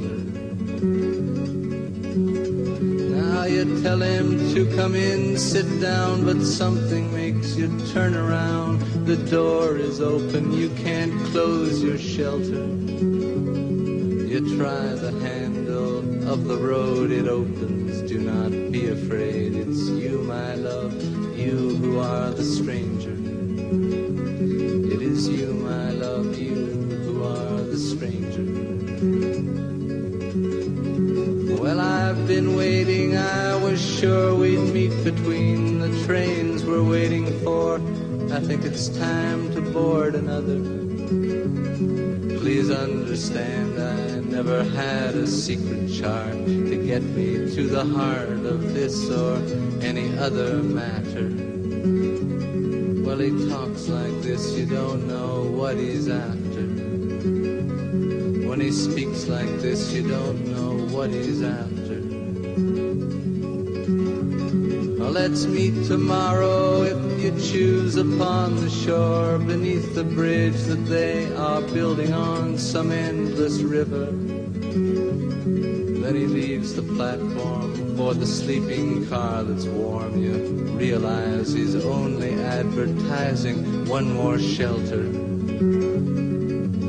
Tell 3.84 4.00
him 4.00 4.38
to 4.54 4.64
come 4.76 4.94
in, 4.94 5.36
sit 5.36 5.68
down, 5.78 6.24
but 6.24 6.40
something 6.40 7.12
makes 7.12 7.54
you 7.54 7.68
turn 7.92 8.14
around. 8.14 8.80
The 9.04 9.18
door 9.30 9.76
is 9.76 10.00
open, 10.00 10.52
you 10.52 10.70
can't 10.70 11.12
close 11.26 11.82
your 11.82 11.98
shelter. 11.98 12.64
You 14.30 14.56
try 14.56 14.86
the 14.94 15.12
handle 15.20 15.98
of 16.32 16.44
the 16.44 16.56
road, 16.56 17.10
it 17.10 17.28
opens. 17.28 18.00
Do 18.10 18.20
not 18.20 18.52
be 18.72 18.88
afraid, 18.88 19.54
it's 19.54 19.86
you, 19.90 20.22
my 20.22 20.54
love, 20.54 20.94
you 21.38 21.76
who 21.76 21.98
are 21.98 22.30
the 22.30 22.42
stranger. 22.42 23.12
It 24.94 25.02
is 25.02 25.28
you, 25.28 25.52
my 25.52 25.90
love, 25.90 26.38
you 26.38 26.54
who 27.04 27.22
are 27.22 27.60
the 27.60 27.76
stranger. 27.76 28.44
Well, 31.62 31.80
I've 31.80 32.26
been 32.26 32.56
waiting, 32.56 33.03
was 33.74 33.98
sure 33.98 34.36
we'd 34.36 34.72
meet 34.72 34.94
between 35.02 35.80
the 35.80 36.04
trains 36.06 36.64
we're 36.64 36.88
waiting 36.88 37.26
for. 37.42 37.74
I 38.32 38.38
think 38.38 38.64
it's 38.64 38.86
time 38.88 39.52
to 39.52 39.60
board 39.60 40.14
another. 40.14 40.60
Please 42.38 42.70
understand, 42.70 43.76
I 43.76 44.20
never 44.30 44.62
had 44.62 45.16
a 45.16 45.26
secret 45.26 45.92
charm 45.92 46.44
to 46.70 46.86
get 46.86 47.02
me 47.02 47.52
to 47.56 47.66
the 47.66 47.84
heart 47.84 48.46
of 48.54 48.74
this 48.74 49.10
or 49.10 49.38
any 49.82 50.16
other 50.18 50.62
matter. 50.62 51.26
Well, 53.04 53.18
he 53.18 53.30
talks 53.50 53.88
like 53.88 54.22
this, 54.22 54.52
you 54.56 54.66
don't 54.66 55.08
know 55.08 55.50
what 55.50 55.76
he's 55.76 56.08
after. 56.08 56.64
When 58.48 58.60
he 58.60 58.70
speaks 58.70 59.26
like 59.26 59.52
this, 59.58 59.92
you 59.92 60.06
don't 60.08 60.46
know 60.46 60.74
what 60.94 61.10
he's 61.10 61.42
after. 61.42 61.74
Let's 65.14 65.46
meet 65.46 65.86
tomorrow 65.86 66.82
if 66.82 67.22
you 67.22 67.30
choose 67.40 67.94
upon 67.94 68.56
the 68.56 68.68
shore 68.68 69.38
beneath 69.38 69.94
the 69.94 70.02
bridge 70.02 70.60
that 70.64 70.86
they 70.86 71.32
are 71.36 71.60
building 71.60 72.12
on 72.12 72.58
some 72.58 72.90
endless 72.90 73.60
river. 73.60 74.06
Then 74.06 76.16
he 76.16 76.26
leaves 76.26 76.74
the 76.74 76.82
platform 76.82 77.96
for 77.96 78.14
the 78.14 78.26
sleeping 78.26 79.06
car 79.06 79.44
that's 79.44 79.66
warm. 79.66 80.20
You 80.20 80.34
realize 80.76 81.52
he's 81.52 81.76
only 81.76 82.34
advertising 82.42 83.86
one 83.86 84.14
more 84.14 84.40
shelter. 84.40 85.02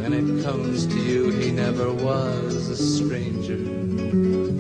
And 0.04 0.16
it 0.16 0.44
comes 0.44 0.88
to 0.88 1.00
you 1.00 1.30
he 1.30 1.52
never 1.52 1.94
was 1.94 2.70
a 2.70 2.76
stranger. 2.76 4.55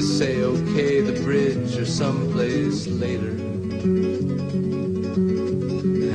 You 0.00 0.06
say, 0.06 0.40
okay, 0.40 1.02
the 1.02 1.20
bridge 1.20 1.76
or 1.76 1.84
someplace 1.84 2.86
later. 2.86 3.32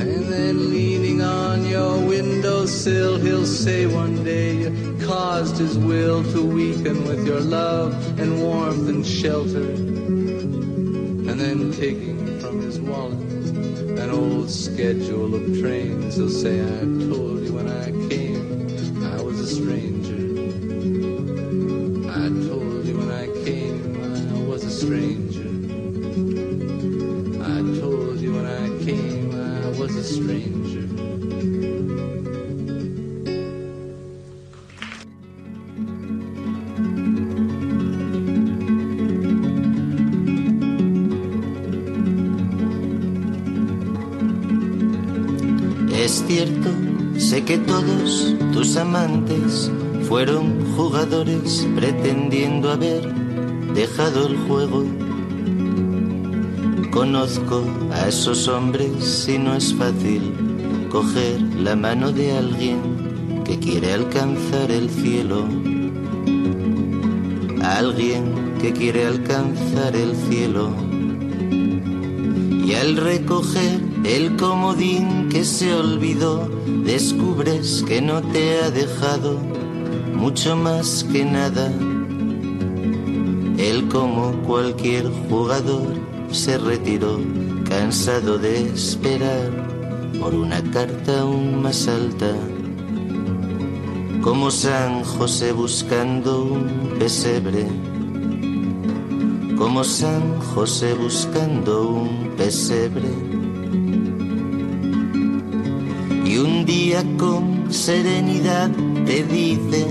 And 0.02 0.24
then 0.24 0.70
leaning 0.70 1.22
on 1.22 1.64
your 1.64 2.04
windowsill, 2.04 3.18
he'll 3.20 3.46
say 3.46 3.86
one 3.86 4.24
day 4.24 4.56
you 4.56 4.98
caused 5.06 5.58
his 5.58 5.78
will 5.78 6.24
to 6.32 6.44
weaken 6.44 7.04
with 7.04 7.24
your 7.24 7.38
love 7.40 8.18
and 8.18 8.42
warmth 8.42 8.88
and 8.88 9.06
shelter. 9.06 9.70
And 9.70 11.38
then 11.38 11.70
taking 11.70 12.40
from 12.40 12.62
his 12.62 12.80
wallet 12.80 13.20
an 13.20 14.10
old 14.10 14.50
schedule 14.50 15.32
of 15.32 15.60
trains, 15.60 16.16
he'll 16.16 16.28
say, 16.28 16.60
I 16.60 16.80
told 16.80 17.44
you 17.44 17.52
when 17.52 17.68
I 17.68 17.92
came 18.08 18.66
I 19.14 19.22
was 19.22 19.38
a 19.38 19.46
stranger. 19.46 19.95
Sé 47.36 47.44
que 47.44 47.58
todos 47.58 48.34
tus 48.54 48.78
amantes 48.78 49.70
fueron 50.08 50.74
jugadores 50.74 51.68
pretendiendo 51.74 52.70
haber 52.70 53.02
dejado 53.74 54.28
el 54.28 54.38
juego. 54.46 54.84
Conozco 56.90 57.62
a 57.92 58.08
esos 58.08 58.48
hombres 58.48 59.28
y 59.28 59.36
no 59.36 59.54
es 59.54 59.74
fácil 59.74 60.32
coger 60.90 61.38
la 61.58 61.76
mano 61.76 62.10
de 62.10 62.32
alguien 62.32 63.42
que 63.44 63.58
quiere 63.58 63.92
alcanzar 63.92 64.70
el 64.70 64.88
cielo. 64.88 65.44
Alguien 67.62 68.54
que 68.62 68.72
quiere 68.72 69.04
alcanzar 69.04 69.94
el 69.94 70.16
cielo. 70.16 70.85
Al 72.86 72.96
recoger 72.96 73.80
el 74.04 74.36
comodín 74.36 75.28
que 75.28 75.44
se 75.44 75.74
olvidó, 75.74 76.48
descubres 76.84 77.82
que 77.84 78.00
no 78.00 78.22
te 78.22 78.60
ha 78.60 78.70
dejado 78.70 79.40
mucho 80.14 80.54
más 80.54 81.04
que 81.10 81.24
nada. 81.24 81.66
Él 83.58 83.88
como 83.90 84.40
cualquier 84.44 85.10
jugador 85.28 85.94
se 86.30 86.58
retiró, 86.58 87.18
cansado 87.68 88.38
de 88.38 88.68
esperar 88.68 89.50
por 90.20 90.36
una 90.36 90.62
carta 90.70 91.22
aún 91.22 91.60
más 91.62 91.88
alta. 91.88 92.36
Como 94.22 94.52
San 94.52 95.02
José 95.02 95.50
buscando 95.50 96.44
un 96.44 96.94
pesebre 97.00 97.66
como 99.56 99.82
San 99.84 100.38
José 100.40 100.94
buscando 100.94 101.88
un 101.88 102.30
pesebre. 102.36 103.08
Y 106.24 106.38
un 106.38 106.66
día 106.66 107.02
con 107.16 107.72
serenidad 107.72 108.70
te 109.06 109.24
dice 109.24 109.86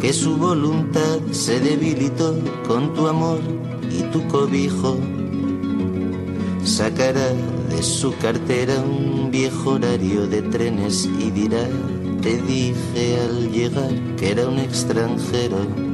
que 0.00 0.12
su 0.12 0.36
voluntad 0.36 1.18
se 1.32 1.58
debilitó 1.58 2.36
con 2.66 2.94
tu 2.94 3.08
amor 3.08 3.40
y 3.90 4.02
tu 4.12 4.26
cobijo. 4.28 4.96
Sacará 6.64 7.32
de 7.68 7.82
su 7.82 8.16
cartera 8.18 8.74
un 8.80 9.30
viejo 9.30 9.72
horario 9.72 10.26
de 10.26 10.42
trenes 10.42 11.08
y 11.18 11.30
dirá, 11.30 11.66
te 12.22 12.40
dije 12.42 13.18
al 13.24 13.50
llegar 13.50 13.92
que 14.16 14.30
era 14.30 14.48
un 14.48 14.58
extranjero. 14.58 15.89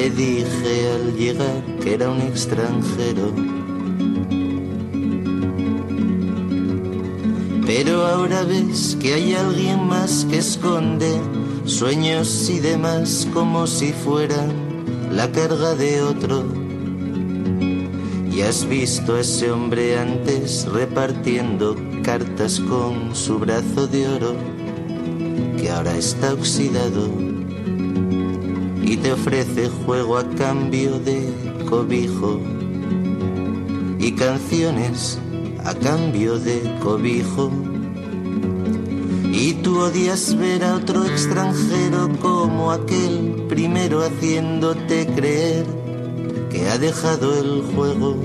Te 0.00 0.08
dije 0.08 0.92
al 0.94 1.14
llegar 1.14 1.62
que 1.82 1.92
era 1.92 2.08
un 2.08 2.22
extranjero. 2.22 3.34
Pero 7.66 8.06
ahora 8.06 8.44
ves 8.44 8.96
que 8.98 9.12
hay 9.12 9.34
alguien 9.34 9.86
más 9.86 10.24
que 10.30 10.38
esconde 10.38 11.20
sueños 11.66 12.48
y 12.48 12.60
demás 12.60 13.28
como 13.34 13.66
si 13.66 13.92
fueran 13.92 14.50
la 15.12 15.30
carga 15.30 15.74
de 15.74 16.00
otro. 16.00 16.46
Y 18.32 18.40
has 18.40 18.66
visto 18.66 19.16
a 19.16 19.20
ese 19.20 19.50
hombre 19.50 19.98
antes 19.98 20.64
repartiendo 20.64 21.76
cartas 22.02 22.58
con 22.58 23.14
su 23.14 23.38
brazo 23.38 23.86
de 23.86 24.08
oro, 24.08 24.34
que 25.58 25.68
ahora 25.68 25.94
está 25.94 26.32
oxidado 26.32 27.29
y 28.90 28.96
te 28.96 29.12
ofrece 29.12 29.68
juego 29.68 30.18
a 30.18 30.28
cambio 30.30 30.98
de 30.98 31.32
cobijo 31.68 32.40
y 34.00 34.10
canciones 34.16 35.16
a 35.64 35.72
cambio 35.74 36.40
de 36.40 36.76
cobijo. 36.82 37.52
Y 39.32 39.52
tú 39.62 39.78
odias 39.78 40.36
ver 40.36 40.64
a 40.64 40.74
otro 40.74 41.04
extranjero 41.04 42.08
como 42.20 42.72
aquel 42.72 43.44
primero 43.48 44.02
haciéndote 44.02 45.06
creer 45.14 45.66
que 46.50 46.68
ha 46.68 46.76
dejado 46.76 47.38
el 47.38 47.62
juego. 47.72 48.16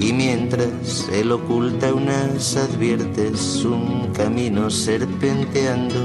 Y 0.00 0.10
mientras 0.14 1.06
él 1.12 1.32
oculta 1.32 1.92
unas 1.92 2.56
adviertes 2.56 3.62
un 3.62 4.10
camino 4.14 4.70
serpenteando 4.70 6.00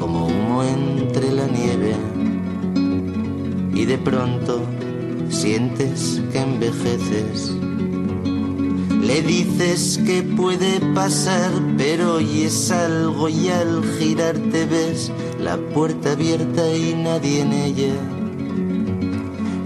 como 0.00 0.28
humo 0.28 0.62
nieve 0.62 1.03
y 3.74 3.84
de 3.84 3.98
pronto 3.98 4.60
sientes 5.28 6.20
que 6.32 6.40
envejeces. 6.40 7.52
Le 9.00 9.20
dices 9.20 10.00
que 10.06 10.22
puede 10.22 10.80
pasar, 10.94 11.50
pero 11.76 12.14
oyes 12.14 12.70
algo 12.70 13.28
y 13.28 13.48
al 13.48 13.82
girarte 13.98 14.64
ves 14.64 15.12
la 15.38 15.58
puerta 15.58 16.12
abierta 16.12 16.74
y 16.74 16.94
nadie 16.94 17.42
en 17.42 17.52
ella. 17.52 17.94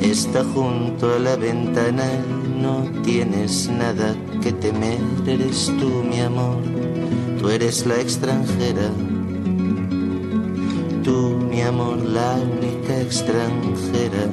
Está 0.01 0.43
junto 0.43 1.15
a 1.15 1.19
la 1.19 1.37
ventana 1.37 2.05
y 2.05 2.61
no 2.61 2.85
tienes 3.05 3.69
nada 3.69 4.17
que 4.43 4.53
temer, 4.53 4.99
eres 5.27 5.73
tú 5.79 6.03
mi 6.03 6.21
amor, 6.21 6.59
tú 7.41 7.49
eres 7.49 7.87
la 7.87 8.01
extranjera 8.01 8.91
amor, 11.69 11.99
la 12.03 12.35
única 12.35 12.99
extranjera. 13.01 14.25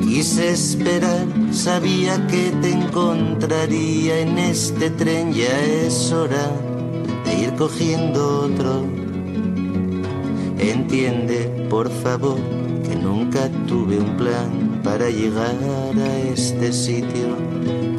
Quise 0.00 0.50
esperar, 0.50 1.26
sabía 1.52 2.26
que 2.26 2.52
te 2.62 2.70
encontraría 2.72 4.20
en 4.20 4.38
este 4.38 4.90
tren, 4.90 5.32
ya 5.32 5.60
es 5.60 6.12
hora 6.12 6.50
de 7.24 7.42
ir 7.42 7.54
cogiendo 7.54 8.46
otro. 8.46 8.84
Entiende, 10.58 11.66
por 11.68 11.90
favor, 11.90 12.38
que 12.88 12.96
nunca 12.96 13.50
tuve 13.66 13.98
un 13.98 14.16
plan 14.16 14.80
para 14.82 15.10
llegar 15.10 15.56
a 15.96 16.18
este 16.32 16.72
sitio 16.72 17.36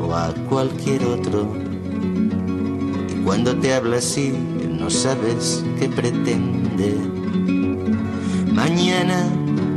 o 0.02 0.16
a 0.16 0.34
cualquier 0.50 1.06
otro. 1.06 1.48
Y 3.12 3.24
cuando 3.24 3.56
te 3.58 3.74
habla 3.74 3.98
así, 3.98 4.34
no 4.80 4.90
sabes 4.90 5.64
qué 5.80 5.88
pretende. 5.88 6.53
Mañana 8.52 9.30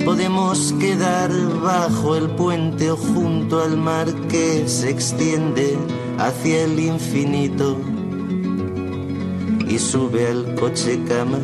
podemos 0.04 0.72
quedar 0.80 1.30
bajo 1.62 2.16
el 2.16 2.30
puente 2.30 2.90
o 2.90 2.96
junto 2.96 3.62
al 3.62 3.76
mar 3.76 4.06
que 4.28 4.66
se 4.66 4.90
extiende 4.90 5.76
hacia 6.18 6.64
el 6.64 6.78
infinito. 6.78 7.78
Y 9.68 9.78
sube 9.78 10.28
al 10.28 10.54
coche 10.54 11.02
cama 11.08 11.38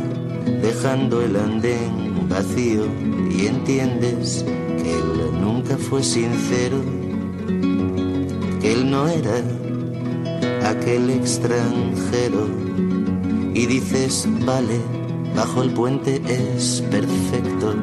dejando 0.63 1.23
el 1.23 1.37
andén 1.37 2.29
vacío. 2.29 2.85
Y 3.31 3.47
entiendes 3.47 4.45
que 4.45 4.95
él 4.95 5.41
nunca 5.41 5.77
fue 5.77 6.03
sincero, 6.03 6.79
que 8.61 8.73
él 8.73 8.91
no 8.91 9.09
era 9.09 9.43
aquel 10.65 11.11
extranjero. 11.11 12.49
Y 13.55 13.67
dices, 13.67 14.27
vale, 14.47 14.81
bajo 15.35 15.63
el 15.63 15.71
puente 15.71 16.23
es 16.27 16.83
perfecto. 16.91 17.75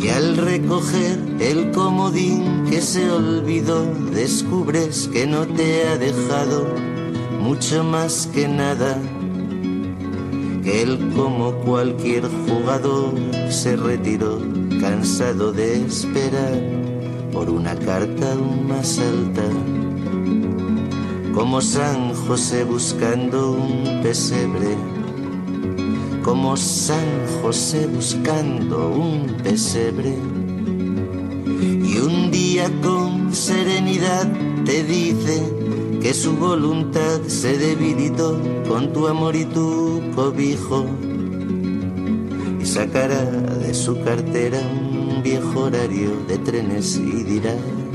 Y 0.00 0.08
al 0.08 0.36
recoger 0.36 1.18
el 1.40 1.72
comodín 1.72 2.66
que 2.70 2.80
se 2.80 3.10
olvidó, 3.10 3.84
descubres 4.12 5.08
que 5.12 5.26
no 5.26 5.46
te 5.46 5.88
ha 5.88 5.98
dejado 5.98 6.66
mucho 7.40 7.82
más 7.82 8.28
que 8.32 8.46
nada. 8.48 8.98
Que 10.62 10.82
él 10.82 11.12
como 11.16 11.52
cualquier 11.64 12.28
jugador 12.46 13.14
se 13.50 13.76
retiró 13.76 14.40
cansado 14.80 15.52
de 15.52 15.84
esperar 15.84 16.60
por 17.32 17.50
una 17.50 17.76
carta 17.76 18.32
aún 18.32 18.66
más 18.66 18.98
alta. 18.98 19.42
Como 21.34 21.60
San 21.60 22.14
José 22.26 22.64
buscando 22.64 23.52
un 23.52 24.02
pesebre 24.02 24.76
como 26.24 26.56
San 26.56 27.24
José 27.40 27.86
buscando 27.86 28.88
un 28.88 29.28
pesebre. 29.44 30.12
Y 31.62 31.98
un 31.98 32.32
día 32.32 32.68
con 32.82 33.32
serenidad 33.32 34.26
te 34.64 34.82
dice 34.82 35.40
que 36.02 36.12
su 36.12 36.36
voluntad 36.36 37.20
se 37.28 37.56
debilitó 37.58 38.40
con 38.68 38.92
tu 38.92 39.06
amor 39.06 39.36
y 39.36 39.44
tu 39.44 40.02
cobijo. 40.16 40.84
Y 42.60 42.66
sacará 42.66 43.22
de 43.22 43.72
su 43.72 44.02
cartera 44.02 44.58
un 44.58 45.22
viejo 45.22 45.60
horario 45.60 46.10
de 46.26 46.38
trenes 46.38 46.96
y 46.96 47.22
dirá, 47.22 47.54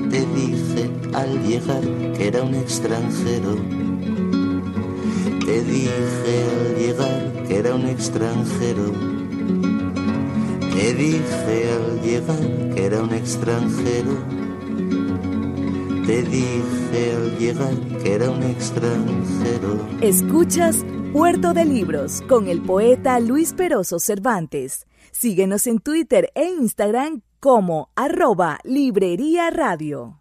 te 0.10 0.26
dije 0.26 0.89
al 1.12 1.46
llegar 1.46 1.84
que 2.13 2.28
era 2.30 2.44
un 2.44 2.56
extranjero. 2.56 3.58
Te 5.62 5.67
dije 5.67 6.43
al 6.50 6.76
llegar 6.76 7.52
era 7.52 7.76
un 7.76 7.86
extranjero. 7.86 8.91
Te 10.74 10.93
dije 10.95 11.71
al 11.71 12.02
llegar 12.02 12.74
que 12.74 12.86
era 12.86 13.04
un 13.04 13.13
extranjero. 13.13 14.12
Te 16.08 16.24
dije 16.24 17.15
al 17.15 17.38
llegar 17.38 17.76
que 18.02 18.12
era 18.12 18.32
un 18.32 18.41
extranjero. 18.41 19.88
Escuchas 20.02 20.78
Puerto 21.13 21.54
de 21.54 21.65
Libros 21.65 22.24
con 22.28 22.47
el 22.47 22.63
poeta 22.63 23.19
Luis 23.19 23.54
Peroso 23.54 24.00
Cervantes. 24.00 24.88
Síguenos 25.12 25.67
en 25.67 25.78
Twitter 25.78 26.32
e 26.34 26.45
Instagram 26.45 27.21
como 27.39 27.91
arroba 27.95 28.58
Librería 28.63 29.52
Radio. 29.52 30.20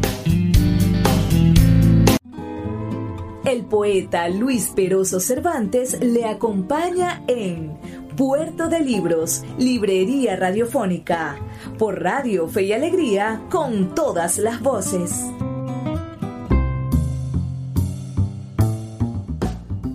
El 3.51 3.65
poeta 3.65 4.29
Luis 4.29 4.71
Peroso 4.73 5.19
Cervantes 5.19 5.99
le 6.01 6.23
acompaña 6.23 7.21
en 7.27 7.77
Puerto 8.15 8.69
de 8.69 8.79
Libros, 8.79 9.43
Librería 9.57 10.37
Radiofónica, 10.37 11.35
por 11.77 12.01
Radio 12.01 12.47
Fe 12.47 12.63
y 12.63 12.71
Alegría, 12.71 13.41
con 13.51 13.93
todas 13.93 14.37
las 14.37 14.61
voces. 14.61 15.11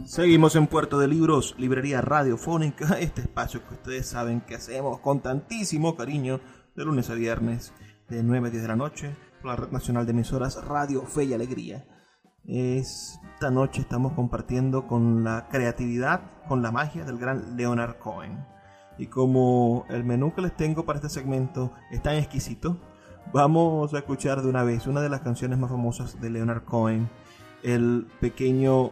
Seguimos 0.05 0.55
en 0.55 0.67
Puerto 0.67 0.99
de 0.99 1.09
Libros, 1.09 1.55
Librería 1.57 2.03
Radiofónica, 2.03 3.01
este 3.01 3.23
espacio 3.23 3.67
que 3.67 3.73
ustedes 3.73 4.07
saben 4.07 4.43
que 4.43 4.57
hacemos 4.57 5.01
con 5.01 5.21
tantísimo 5.21 5.97
cariño 5.97 6.41
de 6.75 6.85
lunes 6.85 7.09
a 7.09 7.15
viernes, 7.15 7.73
de 8.11 8.23
9 8.23 8.49
a 8.49 8.51
10 8.51 8.63
de 8.63 8.69
la 8.69 8.77
noche, 8.77 9.17
por 9.41 9.53
la 9.53 9.57
Red 9.57 9.71
Nacional 9.71 10.05
de 10.05 10.13
Emisoras 10.13 10.63
Radio 10.63 11.07
Fe 11.07 11.25
y 11.25 11.33
Alegría. 11.33 11.87
Esta 12.49 13.51
noche 13.51 13.81
estamos 13.81 14.13
compartiendo 14.13 14.87
con 14.87 15.25
la 15.25 15.49
creatividad, 15.49 16.21
con 16.47 16.63
la 16.63 16.71
magia 16.71 17.05
del 17.05 17.19
gran 17.19 17.57
Leonard 17.57 17.99
Cohen. 17.99 18.47
Y 18.99 19.09
como 19.09 19.85
el 19.89 20.05
menú 20.05 20.33
que 20.33 20.43
les 20.43 20.57
tengo 20.57 20.85
para 20.85 20.99
este 20.99 21.09
segmento 21.09 21.73
es 21.91 22.01
tan 22.03 22.15
exquisito, 22.15 22.79
vamos 23.33 23.93
a 23.95 23.99
escuchar 23.99 24.43
de 24.43 24.49
una 24.49 24.63
vez 24.63 24.87
una 24.87 25.01
de 25.01 25.09
las 25.09 25.23
canciones 25.23 25.59
más 25.59 25.71
famosas 25.71 26.21
de 26.21 26.31
Leonard 26.31 26.63
Cohen, 26.63 27.11
el 27.65 28.07
pequeño 28.21 28.91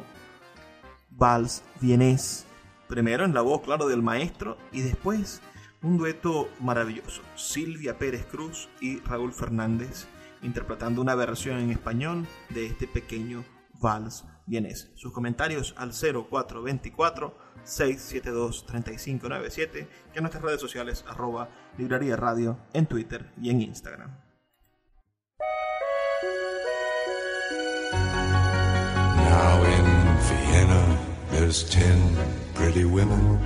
vals 1.12 1.62
vienés, 1.80 2.46
primero 2.88 3.24
en 3.24 3.34
la 3.34 3.42
voz, 3.42 3.62
claro, 3.62 3.86
del 3.86 4.02
maestro 4.02 4.58
y 4.72 4.80
después 4.80 5.40
un 5.80 5.96
dueto 5.96 6.48
maravilloso, 6.60 7.22
Silvia 7.36 7.98
Pérez 7.98 8.26
Cruz 8.26 8.68
y 8.80 8.98
Raúl 9.00 9.32
Fernández 9.32 10.08
interpretando 10.44 11.00
una 11.00 11.14
versión 11.14 11.58
en 11.58 11.70
español 11.70 12.26
de 12.50 12.66
este 12.66 12.86
pequeño 12.86 13.44
vals 13.80 14.24
vienés. 14.46 14.90
Sus 14.94 15.12
comentarios 15.12 15.74
al 15.76 15.92
0424 15.92 17.36
672 17.64 18.66
3597 18.66 19.88
y 20.14 20.16
en 20.16 20.22
nuestras 20.22 20.44
redes 20.44 20.60
sociales 20.60 21.04
arroba 21.08 21.48
librería 21.78 22.16
radio 22.16 22.58
en 22.72 22.86
Twitter 22.86 23.32
y 23.40 23.50
en 23.50 23.62
Instagram. 23.62 24.10
Now 29.16 29.64
in 29.64 29.84
Vienna, 30.50 30.98
there's 31.30 31.68
ten 31.68 31.98
pretty 32.54 32.84
women. 32.84 33.38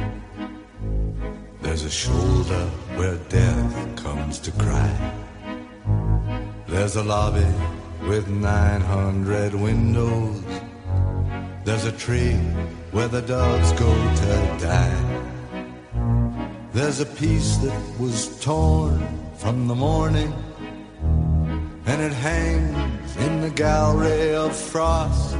There's 1.63 1.85
a 1.85 1.91
shoulder 1.91 2.67
where 2.97 3.17
death 3.29 3.97
comes 3.97 4.41
to 4.41 4.51
cry. 4.53 5.28
There's 6.69 6.97
a 6.97 7.03
lobby 7.03 7.47
with 8.07 8.29
900 8.29 9.55
windows. 9.55 10.43
There's 11.65 11.87
a 11.87 11.93
tree 11.93 12.37
where 12.93 13.09
the 13.09 13.23
dogs 13.23 13.73
go 13.73 13.91
to 13.91 14.59
die. 14.61 15.05
There's 16.75 17.01
a 17.01 17.07
piece 17.07 17.57
that 17.59 17.99
was 17.99 18.39
torn 18.43 19.03
from 19.39 19.67
the 19.67 19.75
morning, 19.75 20.31
and 21.87 22.03
it 22.03 22.13
hangs 22.13 23.17
in 23.17 23.41
the 23.41 23.51
gallery 23.51 24.35
of 24.35 24.55
frost. 24.55 25.39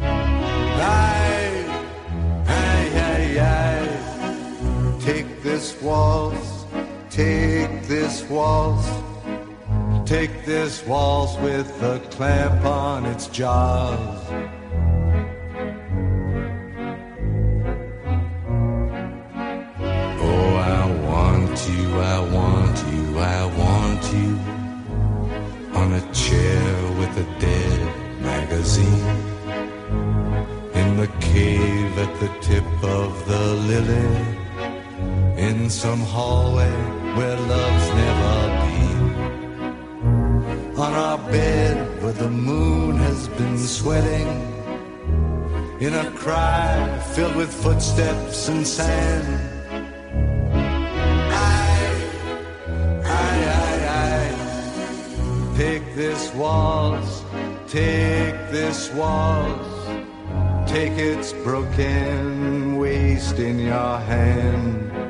Aye, 0.00 1.64
aye, 2.48 2.90
aye, 3.08 3.38
aye. 3.38 4.98
Take 5.00 5.44
this 5.44 5.80
waltz, 5.80 6.64
take 7.10 7.84
this 7.84 8.24
waltz. 8.24 8.90
Take 10.10 10.44
this 10.44 10.84
waltz 10.86 11.36
with 11.38 11.70
a 11.84 12.00
clamp 12.10 12.64
on 12.64 13.06
its 13.06 13.28
jaws. 13.28 14.20
Oh, 20.18 20.56
I 20.56 20.84
want 21.06 21.68
you, 21.70 22.00
I 22.00 22.18
want 22.38 22.76
you, 22.90 23.18
I 23.20 23.46
want 23.62 24.02
you 24.12 24.30
on 25.78 25.92
a 25.92 26.12
chair 26.12 26.72
with 26.98 27.16
a 27.16 27.26
dead 27.38 27.80
magazine 28.20 29.16
in 30.74 30.96
the 30.96 31.06
cave 31.20 31.98
at 31.98 32.12
the 32.18 32.30
tip 32.40 32.66
of 32.82 33.28
the 33.28 33.44
lily 33.70 34.10
in 35.40 35.70
some 35.70 36.00
hallway 36.00 36.72
where 37.14 37.36
love's 37.36 37.88
never 37.94 38.64
been 38.64 38.69
on 40.80 40.94
our 40.94 41.18
bed 41.30 42.02
where 42.02 42.12
the 42.14 42.30
moon 42.30 42.96
has 42.96 43.28
been 43.28 43.58
sweating 43.58 44.28
in 45.78 45.92
a 45.92 46.10
cry 46.12 46.98
filled 47.14 47.36
with 47.36 47.52
footsteps 47.52 48.48
and 48.48 48.66
sand. 48.66 49.28
I, 51.32 51.74
I, 53.04 53.32
I, 53.60 54.32
I, 54.32 55.56
take 55.58 55.94
this 55.94 56.32
waltz, 56.34 57.24
take 57.66 58.38
this 58.50 58.90
waltz, 58.94 59.86
take 60.70 60.92
its 60.92 61.34
broken 61.44 62.78
waste 62.78 63.38
in 63.38 63.58
your 63.58 63.98
hand. 63.98 65.09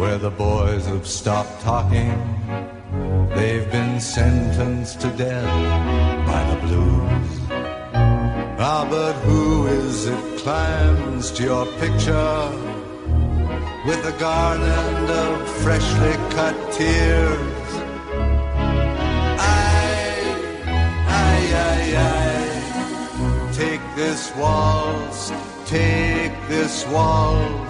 where 0.00 0.16
the 0.16 0.30
boys 0.30 0.86
have 0.86 1.06
stopped 1.06 1.60
talking. 1.60 2.10
They've 3.36 3.70
been 3.70 4.00
sentenced 4.00 5.02
to 5.02 5.08
death 5.10 6.26
by 6.26 6.42
the 6.50 6.58
blues. 6.66 7.32
Ah, 8.58 8.86
but 8.88 9.12
who 9.26 9.66
is 9.66 10.06
it 10.06 10.38
climbs 10.38 11.30
to 11.32 11.42
your 11.42 11.66
picture 11.82 12.40
with 13.86 14.02
a 14.12 14.16
garland 14.18 15.10
of 15.24 15.48
freshly 15.62 16.14
cut 16.34 16.56
tears? 16.72 17.68
I, 19.38 19.76
I, 21.28 21.36
I, 21.68 21.80
I, 22.08 23.52
take 23.52 23.84
this 23.96 24.34
waltz, 24.34 25.30
take 25.66 26.32
this 26.48 26.86
waltz. 26.86 27.69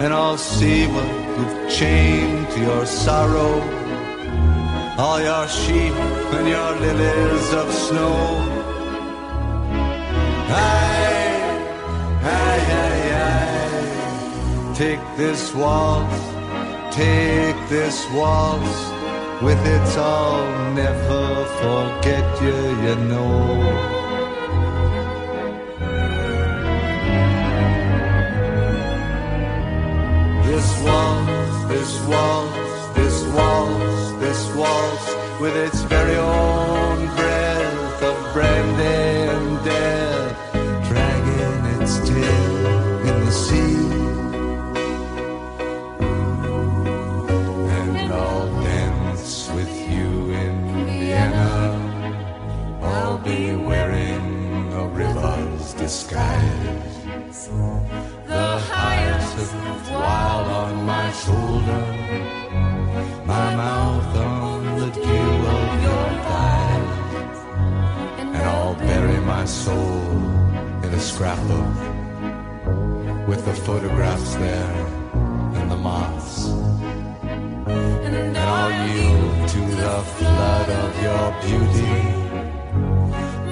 and 0.00 0.12
I'll 0.14 0.38
see 0.38 0.86
what 0.86 1.08
you've 1.36 1.70
chained 1.70 2.50
to 2.50 2.60
your 2.60 2.86
sorrow. 2.86 3.54
All 4.98 5.20
your 5.20 5.46
sheep 5.48 5.94
and 6.36 6.48
your 6.48 6.70
lilies 6.84 7.54
of 7.54 7.72
snow. 7.72 8.14
Aye, 10.50 11.18
aye, 12.22 12.64
aye, 12.84 13.12
aye. 13.26 14.74
Take 14.74 15.04
this 15.16 15.54
waltz, 15.54 16.20
take 16.94 17.58
this 17.68 18.06
waltz. 18.12 18.98
With 19.40 19.64
its 19.64 19.96
I'll 19.96 20.74
never 20.74 21.44
forget 21.60 22.42
you, 22.42 22.56
you 22.84 22.96
know. 23.06 23.97
Waltz, 32.08 32.88
this 32.96 33.22
waltz, 33.34 34.12
this 34.20 34.54
waltz, 34.54 35.06
with 35.40 35.56
its 35.56 35.82
very 35.82 36.16
own 36.16 37.06
breath 37.16 38.02
of 38.02 38.32
brandy 38.32 39.30
and 39.34 39.64
death, 39.64 40.52
dragging 40.88 41.64
its 41.76 41.98
tail 42.08 42.66
in 43.08 43.24
the 43.24 43.32
sea. 43.32 43.76
And 47.78 48.12
I'll 48.12 48.62
dance 48.62 49.50
with 49.50 49.72
you 49.90 50.30
in 50.32 50.86
Vienna. 50.86 51.60
I'll 52.82 53.18
be 53.18 53.54
wearing 53.54 54.72
a 54.72 54.86
river's 54.88 55.74
disguise. 55.74 56.88
The 59.38 59.44
wild 59.92 60.48
on 60.48 60.84
my 60.84 61.12
shoulder, 61.12 61.84
my 63.24 63.54
mouth 63.54 64.16
on 64.16 64.80
the 64.80 64.90
dew 64.90 65.32
of 65.56 65.82
your 65.86 66.06
thighs, 66.26 67.38
and 68.18 68.36
I'll 68.36 68.74
bury 68.74 69.20
my 69.20 69.44
soul 69.44 70.02
in 70.82 70.90
a 70.92 70.98
scrapbook 70.98 71.76
with 73.28 73.44
the 73.44 73.54
photographs 73.54 74.34
there 74.34 74.74
and 75.54 75.70
the 75.70 75.76
moths. 75.76 76.48
And 77.68 78.36
I'll 78.36 78.88
yield 78.88 79.48
to 79.50 79.60
the 79.60 80.02
flood 80.16 80.68
of 80.68 80.90
your 81.06 81.26
beauty, 81.46 81.98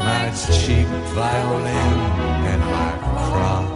my 0.00 0.32
cheap 0.50 0.88
violin 1.14 1.98
and 2.50 2.60
my 2.60 2.90
cross 3.30 3.75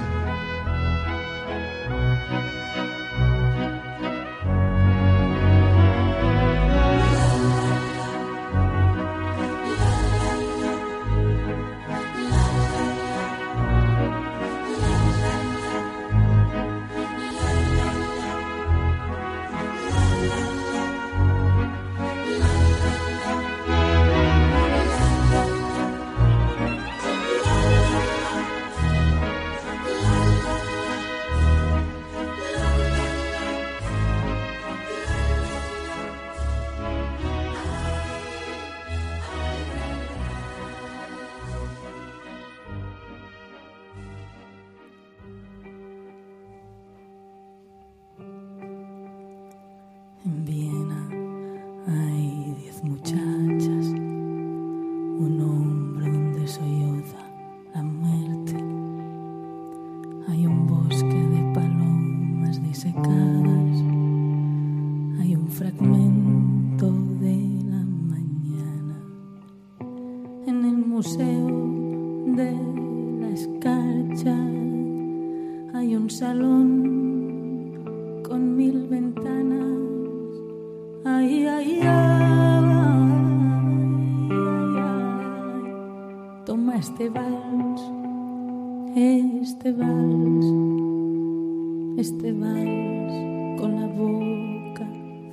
este 92.01 92.31
vals 92.33 93.13
con 93.59 93.75
la 93.79 93.87
boca 93.87 94.87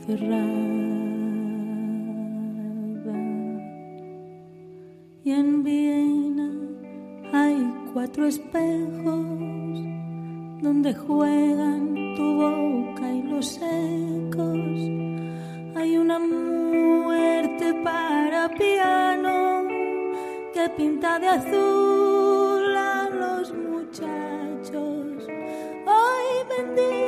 cerrada. 0.05 0.69
Y 5.25 5.31
en 5.31 5.63
Viena 5.63 6.51
hay 7.33 7.73
cuatro 7.93 8.27
espejos 8.27 9.79
donde 10.63 10.95
juegan 10.95 12.15
tu 12.17 12.27
boca 12.37 13.15
y 13.15 13.23
los 13.23 13.57
ecos. 13.57 14.79
Hay 15.75 15.97
una 15.97 16.19
muerte 16.19 17.75
para 17.83 18.49
piano 18.51 19.65
que 20.53 20.69
pinta 20.77 21.19
de 21.19 21.29
azul 21.29 22.77
a 22.77 23.09
los 23.11 23.55
muchachos. 23.55 24.38
day. 26.79 27.08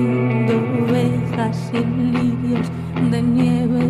ovejas 0.00 1.70
y 1.72 1.84
lirios 2.14 2.66
de 3.10 3.22
nieve 3.22 3.84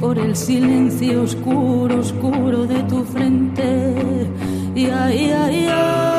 por 0.00 0.18
el 0.18 0.36
silencio 0.36 1.22
oscuro, 1.22 2.00
oscuro 2.00 2.66
de 2.66 2.82
tu 2.84 3.02
frente. 3.04 3.94
Y 4.74 4.86
ay, 4.86 5.30
ay, 5.30 5.68
ay. 5.70 6.15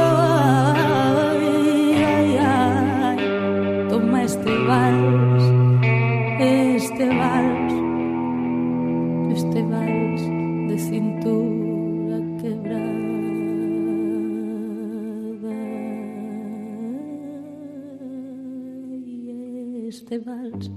este 20.18 20.30
vals, 20.30 20.72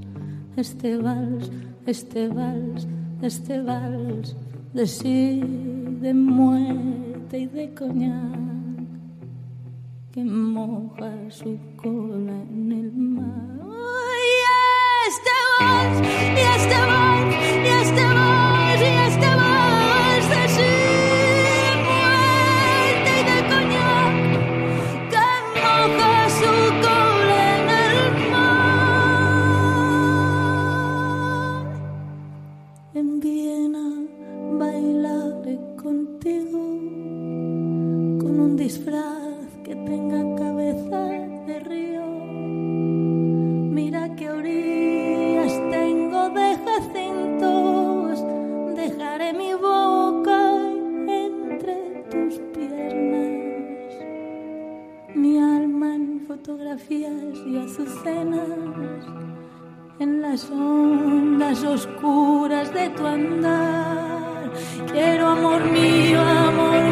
este 0.56 0.96
vals, 0.98 1.50
este 1.86 2.28
vals, 2.28 2.86
este 3.22 3.62
vals 3.62 4.36
de 4.74 4.86
sí, 4.86 5.40
de 6.00 6.12
muerte 6.12 7.38
y 7.38 7.46
de 7.46 7.74
coñac 7.74 8.38
que 10.12 10.24
moja 10.24 11.12
su 11.30 11.58
cola 11.76 12.36
en 12.50 12.72
el 12.72 12.92
mar. 12.92 13.60
Y 14.26 15.08
este 15.08 15.34
vals, 15.58 15.98
y 16.00 16.42
este 16.56 16.78
vals, 16.90 17.34
y 17.34 17.68
este 17.82 18.02
vals, 18.02 18.80
y 18.80 18.84
este 19.08 19.26
vals. 19.36 19.49
en 60.00 60.22
las 60.22 60.50
ondas 60.50 61.62
oscuras 61.62 62.72
de 62.74 62.90
tu 62.90 63.06
andar. 63.06 64.50
Quiero 64.90 65.28
amor 65.28 65.62
mío, 65.70 66.20
amor 66.20 66.82
mío. 66.82 66.89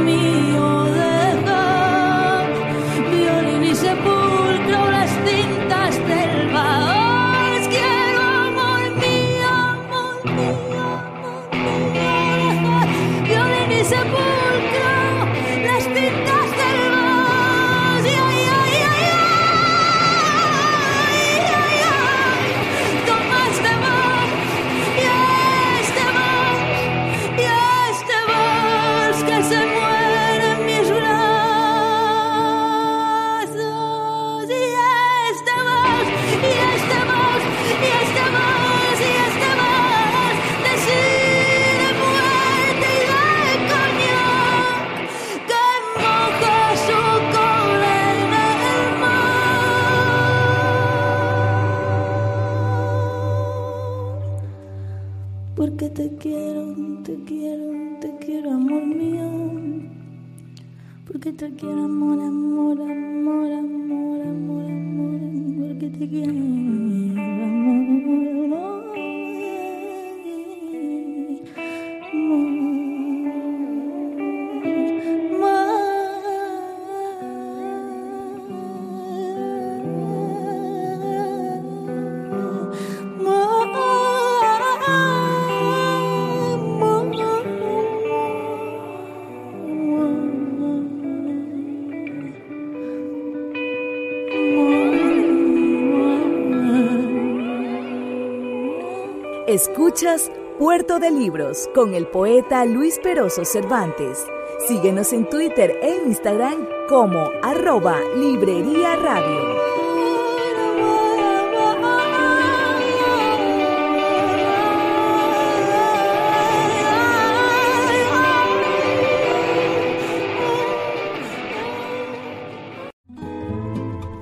Escuchas 99.59 100.31
Puerto 100.57 101.01
de 101.01 101.11
Libros 101.11 101.69
con 101.75 101.93
el 101.93 102.07
poeta 102.07 102.65
Luis 102.65 103.01
Peroso 103.03 103.45
Cervantes. 103.45 104.25
Síguenos 104.69 105.13
en 105.13 105.29
Twitter 105.29 105.81
e 105.83 106.01
Instagram 106.07 106.65
como 106.89 107.29
arroba 107.43 107.99
Librería 108.17 108.95
Radio. 108.95 109.59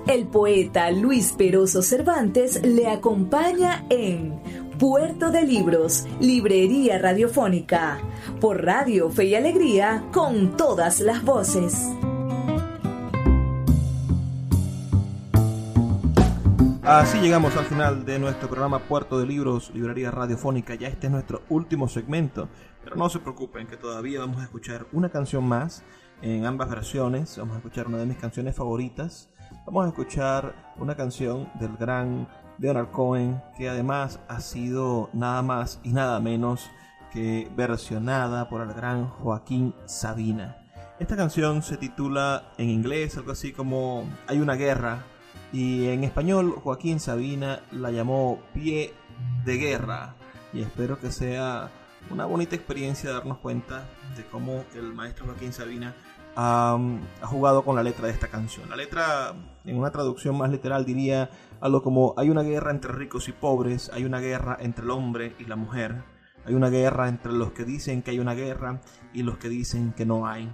El 0.07 0.29
poeta 0.29 0.91
Luis 0.93 1.33
Peroso 1.33 1.83
Cervantes 1.83 2.63
le 2.65 2.89
acompaña 2.89 3.85
en 3.91 4.41
Puerto 4.79 5.31
de 5.31 5.43
Libros, 5.43 6.07
Librería 6.21 6.99
Radiofónica, 6.99 7.99
por 8.43 8.63
Radio 8.63 9.09
Fe 9.09 9.25
y 9.25 9.35
Alegría, 9.35 10.05
con 10.13 10.55
todas 10.55 11.01
las 11.01 11.25
voces. 11.25 11.89
Así 16.83 17.19
llegamos 17.21 17.57
al 17.57 17.65
final 17.65 18.05
de 18.05 18.19
nuestro 18.19 18.49
programa 18.49 18.81
Puerto 18.81 19.19
de 19.19 19.27
Libros, 19.27 19.71
Librería 19.75 20.11
Radiofónica. 20.11 20.75
Ya 20.75 20.89
este 20.89 21.07
es 21.07 21.13
nuestro 21.13 21.41
último 21.49 21.89
segmento, 21.89 22.51
pero 22.85 22.97
no 22.97 23.09
se 23.09 23.19
preocupen 23.19 23.67
que 23.67 23.79
todavía 23.79 24.21
vamos 24.21 24.43
a 24.43 24.45
escuchar 24.45 24.87
una 24.93 25.09
canción 25.09 25.49
más 25.49 25.85
en 26.21 26.45
ambas 26.45 26.69
versiones. 26.69 27.39
Vamos 27.39 27.55
a 27.55 27.59
escuchar 27.59 27.87
una 27.87 27.97
de 27.97 28.07
mis 28.07 28.19
canciones 28.19 28.55
favoritas. 28.55 29.31
Vamos 29.65 29.87
a 29.87 29.89
escuchar 29.89 30.75
una 30.77 30.95
canción 30.95 31.49
del 31.59 31.77
gran 31.79 32.29
Leonard 32.59 32.91
Cohen, 32.91 33.43
que 33.57 33.69
además 33.69 34.21
ha 34.29 34.41
sido 34.41 35.11
nada 35.13 35.43
más 35.43 35.81
y 35.83 35.93
nada 35.93 36.21
menos 36.21 36.71
que 37.13 37.51
versionada 37.57 38.49
por 38.49 38.63
el 38.63 38.73
gran 38.73 39.09
Joaquín 39.09 39.75
Sabina. 39.87 40.59
Esta 40.99 41.17
canción 41.17 41.63
se 41.63 41.77
titula 41.77 42.53
en 42.57 42.71
inglés 42.71 43.17
algo 43.17 43.33
así 43.33 43.53
como 43.53 44.05
Hay 44.27 44.41
una 44.41 44.55
guerra 44.55 45.05
y 45.53 45.89
en 45.89 46.05
español 46.05 46.53
Joaquín 46.63 47.01
Sabina 47.01 47.61
la 47.71 47.91
llamó 47.91 48.41
Pie 48.55 48.95
de 49.45 49.57
Guerra 49.59 50.15
y 50.53 50.63
espero 50.63 50.99
que 50.99 51.11
sea 51.11 51.71
una 52.11 52.25
bonita 52.25 52.57
experiencia 52.57 53.13
darnos 53.13 53.39
cuenta 53.39 53.85
de 54.17 54.25
cómo 54.25 54.65
el 54.75 54.95
maestro 54.95 55.27
Joaquín 55.27 55.53
Sabina 55.53 55.95
ha 56.37 56.79
jugado 57.23 57.65
con 57.65 57.77
la 57.77 57.83
letra 57.83 58.07
de 58.07 58.13
esta 58.13 58.29
canción. 58.29 58.69
La 58.69 58.77
letra 58.77 59.35
en 59.65 59.79
una 59.79 59.91
traducción 59.91 60.37
más 60.37 60.51
literal 60.51 60.85
diría 60.85 61.31
algo 61.61 61.83
como 61.83 62.15
hay 62.17 62.31
una 62.31 62.43
guerra 62.43 62.71
entre 62.71 62.93
ricos 62.93 63.29
y 63.29 63.33
pobres, 63.33 63.91
hay 63.93 64.05
una 64.05 64.21
guerra 64.21 64.57
entre 64.61 64.85
el 64.85 64.91
hombre 64.91 65.35
y 65.39 65.45
la 65.45 65.57
mujer, 65.57 66.05
hay 66.47 66.55
una 66.55 66.69
guerra 66.69 67.09
entre 67.09 67.33
los 67.33 67.53
que 67.53 67.65
dicen 67.65 68.03
que 68.03 68.13
hay 68.13 68.21
una 68.21 68.35
guerra 68.35 68.81
y 69.13 69.23
los 69.23 69.39
que 69.39 69.49
dicen 69.49 69.93
que 69.93 70.07
no 70.07 70.27
hay. 70.27 70.53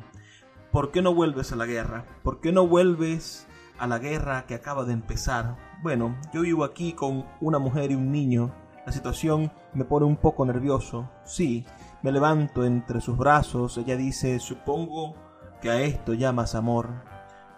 ¿Por 0.70 0.90
qué 0.90 1.02
no 1.02 1.14
vuelves 1.14 1.52
a 1.52 1.56
la 1.56 1.66
guerra? 1.66 2.06
¿Por 2.22 2.40
qué 2.40 2.50
no 2.50 2.66
vuelves 2.66 3.46
a 3.78 3.86
la 3.86 3.98
guerra 3.98 4.46
que 4.46 4.54
acaba 4.54 4.84
de 4.84 4.94
empezar? 4.94 5.58
Bueno, 5.82 6.16
yo 6.32 6.40
vivo 6.40 6.64
aquí 6.64 6.94
con 6.94 7.26
una 7.42 7.58
mujer 7.58 7.90
y 7.90 7.94
un 7.94 8.10
niño. 8.10 8.54
La 8.86 8.92
situación 8.92 9.52
me 9.74 9.84
pone 9.84 10.06
un 10.06 10.16
poco 10.16 10.46
nervioso. 10.46 11.10
Sí, 11.24 11.66
me 12.02 12.10
levanto 12.10 12.64
entre 12.64 13.02
sus 13.02 13.18
brazos. 13.18 13.76
Ella 13.76 13.98
dice, 13.98 14.38
supongo 14.38 15.14
que 15.60 15.70
a 15.70 15.82
esto 15.82 16.14
llamas 16.14 16.54
amor. 16.54 16.88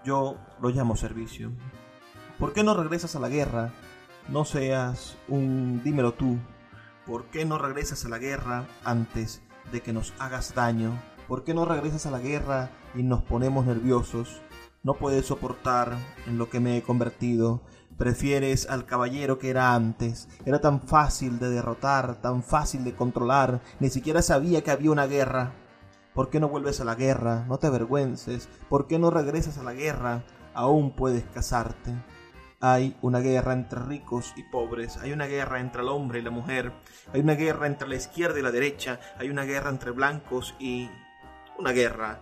Yo 0.05 0.37
lo 0.61 0.71
llamo 0.71 0.97
servicio. 0.97 1.53
¿Por 2.39 2.53
qué 2.53 2.65
no 2.65 2.75
regresas 2.75 3.15
a 3.15 3.21
la 3.21 3.29
guerra? 3.29 3.73
No 4.29 4.45
seas 4.45 5.17
un 5.29 5.83
dímelo 5.85 6.15
tú. 6.15 6.37
¿Por 7.07 7.27
qué 7.27 7.45
no 7.45 7.59
regresas 7.59 8.05
a 8.05 8.09
la 8.09 8.19
guerra 8.19 8.67
antes 8.85 9.41
de 9.71 9.83
que 9.83 9.93
nos 9.93 10.13
hagas 10.19 10.53
daño? 10.53 11.01
¿Por 11.29 11.45
qué 11.45 11.55
no 11.55 11.65
regresas 11.65 12.07
a 12.07 12.11
la 12.11 12.19
guerra 12.19 12.71
y 12.95 13.05
nos 13.05 13.23
ponemos 13.23 13.67
nerviosos? 13.67 14.43
No 14.83 14.95
puedes 14.95 15.27
soportar 15.27 15.97
en 16.27 16.37
lo 16.37 16.51
que 16.51 16.59
me 16.59 16.77
he 16.77 16.83
convertido. 16.83 17.63
Prefieres 17.97 18.69
al 18.69 18.85
caballero 18.85 19.39
que 19.39 19.51
era 19.51 19.73
antes. 19.75 20.29
Era 20.45 20.61
tan 20.61 20.83
fácil 20.83 21.39
de 21.39 21.51
derrotar, 21.51 22.21
tan 22.21 22.43
fácil 22.43 22.83
de 22.83 22.97
controlar. 22.97 23.63
Ni 23.79 23.91
siquiera 23.91 24.23
sabía 24.23 24.65
que 24.65 24.73
había 24.73 24.91
una 24.91 25.07
guerra. 25.07 25.53
¿Por 26.15 26.31
qué 26.31 26.41
no 26.41 26.49
vuelves 26.49 26.81
a 26.81 26.85
la 26.85 26.97
guerra? 26.97 27.45
No 27.47 27.59
te 27.59 27.69
avergüences. 27.69 28.49
¿Por 28.69 28.89
qué 28.89 28.99
no 28.99 29.11
regresas 29.11 29.57
a 29.59 29.63
la 29.63 29.73
guerra? 29.73 30.25
Aún 30.53 30.97
puedes 30.97 31.25
casarte. 31.27 31.95
Hay 32.67 32.97
una 33.03 33.21
guerra 33.21 33.53
entre 33.53 33.79
ricos 33.81 34.33
y 34.37 34.43
pobres, 34.43 34.97
hay 34.97 35.13
una 35.13 35.27
guerra 35.27 35.61
entre 35.61 35.83
el 35.83 35.89
hombre 35.89 36.21
y 36.21 36.23
la 36.23 36.31
mujer, 36.31 36.73
hay 37.13 37.21
una 37.21 37.35
guerra 37.35 37.67
entre 37.67 37.87
la 37.87 37.97
izquierda 37.97 38.39
y 38.39 38.43
la 38.43 38.51
derecha, 38.53 39.01
hay 39.19 39.29
una 39.29 39.43
guerra 39.43 39.69
entre 39.69 39.91
blancos 39.91 40.55
y 40.59 40.89
una 41.59 41.73
guerra 41.73 42.21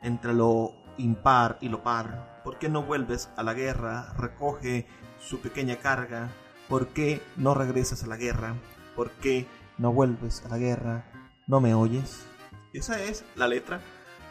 entre 0.00 0.32
lo 0.32 0.72
impar 0.96 1.58
y 1.60 1.68
lo 1.68 1.82
par. 1.82 2.40
¿Por 2.42 2.58
qué 2.58 2.70
no 2.70 2.84
vuelves 2.84 3.28
a 3.36 3.42
la 3.42 3.52
guerra? 3.52 4.14
Recoge 4.16 4.86
su 5.20 5.40
pequeña 5.40 5.76
carga. 5.76 6.30
¿Por 6.70 6.88
qué 6.94 7.20
no 7.36 7.52
regresas 7.52 8.02
a 8.02 8.06
la 8.06 8.16
guerra? 8.16 8.54
¿Por 8.94 9.10
qué 9.10 9.46
no 9.76 9.92
vuelves 9.92 10.42
a 10.46 10.48
la 10.48 10.56
guerra? 10.56 11.04
¿No 11.46 11.60
me 11.60 11.74
oyes? 11.74 12.24
Esa 12.72 13.02
es 13.02 13.26
la 13.34 13.46
letra 13.46 13.82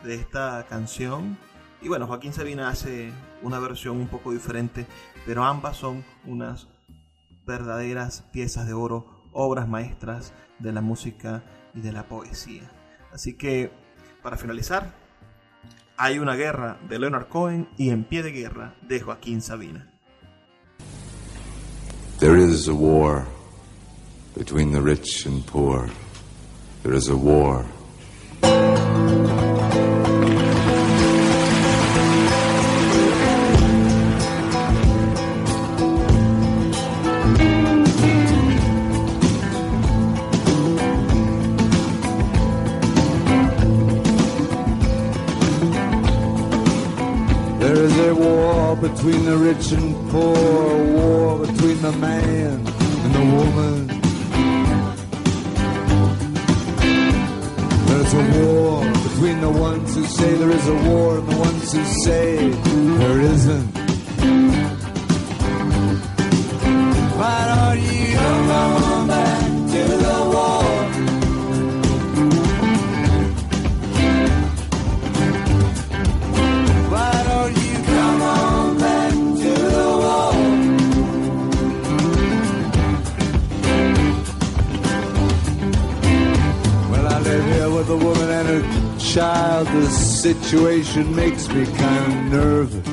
de 0.04 0.16
esta 0.16 0.66
canción. 0.68 1.38
Y 1.84 1.88
bueno, 1.88 2.08
Joaquín 2.08 2.34
Sabina 2.34 2.70
hace 2.70 3.12
una 3.44 3.60
versión 3.60 3.98
un 3.98 4.08
poco 4.08 4.32
diferente, 4.32 4.88
pero 5.26 5.44
ambas 5.44 5.78
son 5.78 6.04
unas 6.26 6.68
verdaderas 7.46 8.24
piezas 8.32 8.68
de 8.68 8.74
oro, 8.74 9.06
obras 9.32 9.68
maestras 9.68 10.34
de 10.60 10.72
la 10.72 10.82
música 10.82 11.44
y 11.74 11.82
de 11.82 11.92
la 11.92 12.08
poesía. 12.08 12.70
Así 13.12 13.34
que, 13.34 13.72
para 14.22 14.38
finalizar, 14.38 14.94
hay 15.98 16.20
una 16.20 16.36
guerra 16.36 16.78
de 16.88 17.00
Leonard 17.00 17.28
Cohen 17.28 17.70
y 17.78 17.90
En 17.90 18.04
pie 18.04 18.24
de 18.24 18.32
guerra 18.32 18.76
de 18.82 19.00
Joaquín 19.00 19.42
Sabina. 19.42 19.92
There 22.20 22.38
is 22.38 22.68
a 22.68 22.74
war 22.74 23.26
between 24.36 24.72
the 24.72 24.82
rich 24.82 25.26
and 25.26 25.46
poor. 25.46 25.90
There 26.84 26.96
is 26.96 27.10
a 27.10 27.16
war. 27.16 27.66
Situation 90.42 91.16
makes 91.16 91.48
me 91.50 91.66
kind 91.66 92.12
of 92.12 92.32
nervous. 92.32 92.88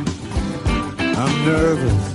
I'm 1.19 1.45
nervous. 1.45 2.13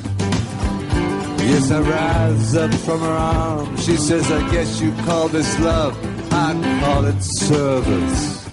Yes, 1.41 1.71
I 1.71 1.79
rise 1.79 2.55
up 2.55 2.73
from 2.73 2.99
her 2.99 3.05
arms. 3.07 3.85
She 3.85 3.95
says, 3.97 4.29
I 4.31 4.51
guess 4.51 4.81
you 4.81 4.91
call 5.05 5.27
this 5.27 5.59
love. 5.59 5.95
I 6.33 6.53
call 6.81 7.05
it 7.05 7.21
service. 7.21 8.45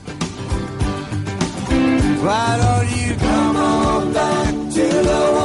Why 2.23 2.57
don't 2.63 3.09
you 3.09 3.15
come 3.17 3.57
on 3.57 4.13
back 4.13 4.53
to 4.75 4.89
the 5.09 5.44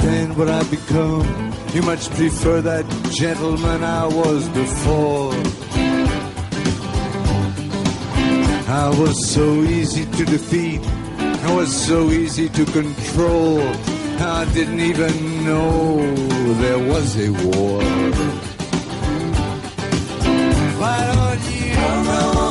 You 0.00 0.06
cannot 0.06 0.28
not 0.28 0.34
stand 0.34 0.36
what 0.36 0.48
I've 0.48 0.70
become. 0.70 1.52
You 1.74 1.82
much 1.82 2.10
prefer 2.10 2.60
that 2.62 2.86
gentleman 3.12 3.84
I 3.84 4.06
was 4.06 4.48
before. 4.48 5.34
I 8.68 8.88
was 8.98 9.28
so 9.28 9.62
easy 9.62 10.06
to 10.06 10.24
defeat. 10.24 10.80
I 11.18 11.54
was 11.54 11.70
so 11.70 12.10
easy 12.10 12.48
to 12.48 12.64
control. 12.66 13.60
I 14.20 14.46
didn't 14.54 14.80
even 14.80 15.44
know 15.44 15.96
there 16.54 16.78
was 16.78 17.16
a 17.18 17.30
war. 17.30 17.82
Why 20.80 21.12
don't 21.14 21.44
you 21.52 21.74
come 21.74 22.49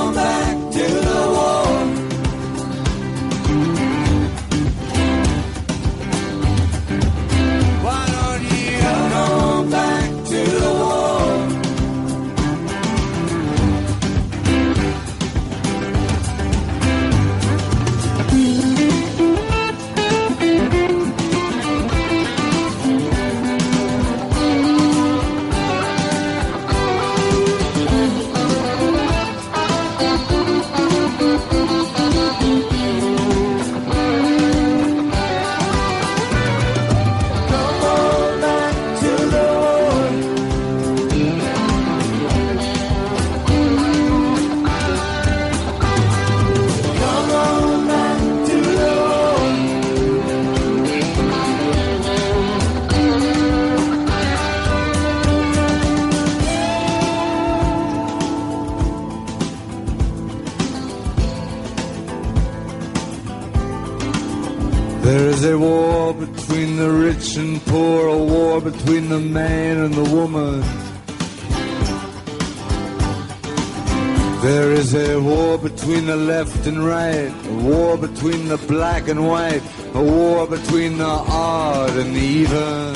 between 78.19 78.49
the 78.49 78.57
black 78.67 79.07
and 79.07 79.25
white, 79.25 79.61
a 79.93 80.03
war 80.03 80.45
between 80.45 80.97
the 80.97 81.05
odd 81.05 81.89
and 81.91 82.13
the 82.13 82.19
even. 82.19 82.93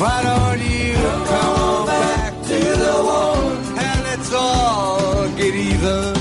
Why 0.00 0.22
don't 0.22 0.62
you 0.72 0.94
come 1.26 1.54
on 1.60 1.86
back 1.86 2.32
to 2.44 2.60
the 2.84 2.94
war 3.08 3.36
and 3.78 4.04
let's 4.04 4.32
all 4.32 5.28
get 5.36 5.54
even? 5.54 6.14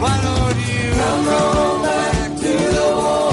Why 0.00 0.16
don't 0.28 0.58
you 0.72 0.90
come 1.02 1.28
on 1.28 1.82
back 1.82 2.30
to 2.44 2.52
the 2.78 2.88
war? 3.02 3.32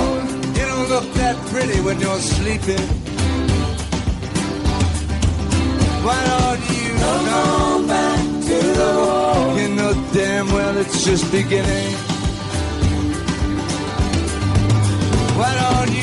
You 0.57 0.65
don't 0.71 0.89
look 0.89 1.13
that 1.13 1.37
pretty 1.51 1.79
when 1.79 2.01
you're 2.01 2.19
sleeping. 2.19 2.85
Why 6.03 6.19
don't 6.31 6.63
you 6.75 6.93
come 6.99 7.74
damn 10.15 10.47
well 10.47 10.77
it's 10.77 11.03
just 11.03 11.29
beginning. 11.29 11.93
Why 15.37 15.51
don't 15.59 15.94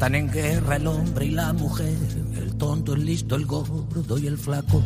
Están 0.00 0.14
en 0.14 0.30
guerra 0.30 0.76
el 0.76 0.86
hombre 0.86 1.26
y 1.26 1.30
la 1.32 1.52
mujer, 1.52 1.94
el 2.34 2.56
tonto, 2.56 2.94
el 2.94 3.04
listo, 3.04 3.36
el 3.36 3.44
gordo 3.44 4.16
y 4.18 4.28
el 4.28 4.38
flaco. 4.38 4.82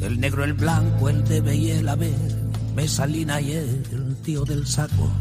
El 0.00 0.18
negro, 0.18 0.42
el 0.42 0.54
blanco, 0.54 1.10
el 1.10 1.22
debe 1.22 1.54
y 1.54 1.70
el 1.72 1.86
haber, 1.86 2.16
Mesalina 2.74 3.42
y 3.42 3.52
el 3.52 4.16
tío 4.24 4.42
del 4.46 4.66
saco. 4.66 5.12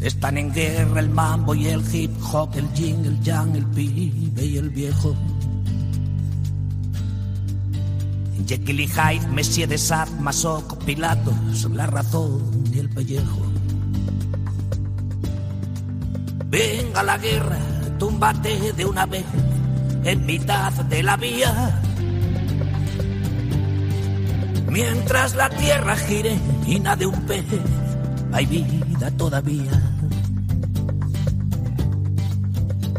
Están 0.00 0.38
en 0.38 0.52
guerra 0.52 1.00
el 1.00 1.10
mambo 1.10 1.52
y 1.56 1.66
el 1.66 1.82
hip 1.92 2.12
hop, 2.22 2.50
el 2.54 2.72
yin, 2.72 3.04
el 3.04 3.20
yang, 3.20 3.56
el 3.56 3.66
pibe 3.66 4.44
y 4.44 4.58
el 4.58 4.70
viejo. 4.70 5.12
Jekyll 8.46 8.78
y 8.78 8.86
Hyde, 8.86 9.26
Messie 9.34 9.66
de 9.66 9.76
Sat, 9.76 10.08
Masoc, 10.20 10.84
Pilatos, 10.84 11.68
la 11.72 11.88
razón 11.88 12.62
y 12.72 12.78
el 12.78 12.88
pellejo. 12.88 13.55
Venga 16.56 17.02
la 17.02 17.18
guerra, 17.18 17.58
túmbate 17.98 18.72
de 18.72 18.86
una 18.86 19.04
vez 19.04 19.26
en 20.04 20.24
mitad 20.24 20.72
de 20.72 21.02
la 21.02 21.14
vía. 21.18 21.82
Mientras 24.66 25.34
la 25.34 25.50
tierra 25.50 25.94
gire 25.96 26.34
y 26.66 26.80
nade 26.80 27.04
un 27.04 27.26
pez, 27.26 27.44
hay 28.32 28.46
vida 28.46 29.10
todavía. 29.18 29.82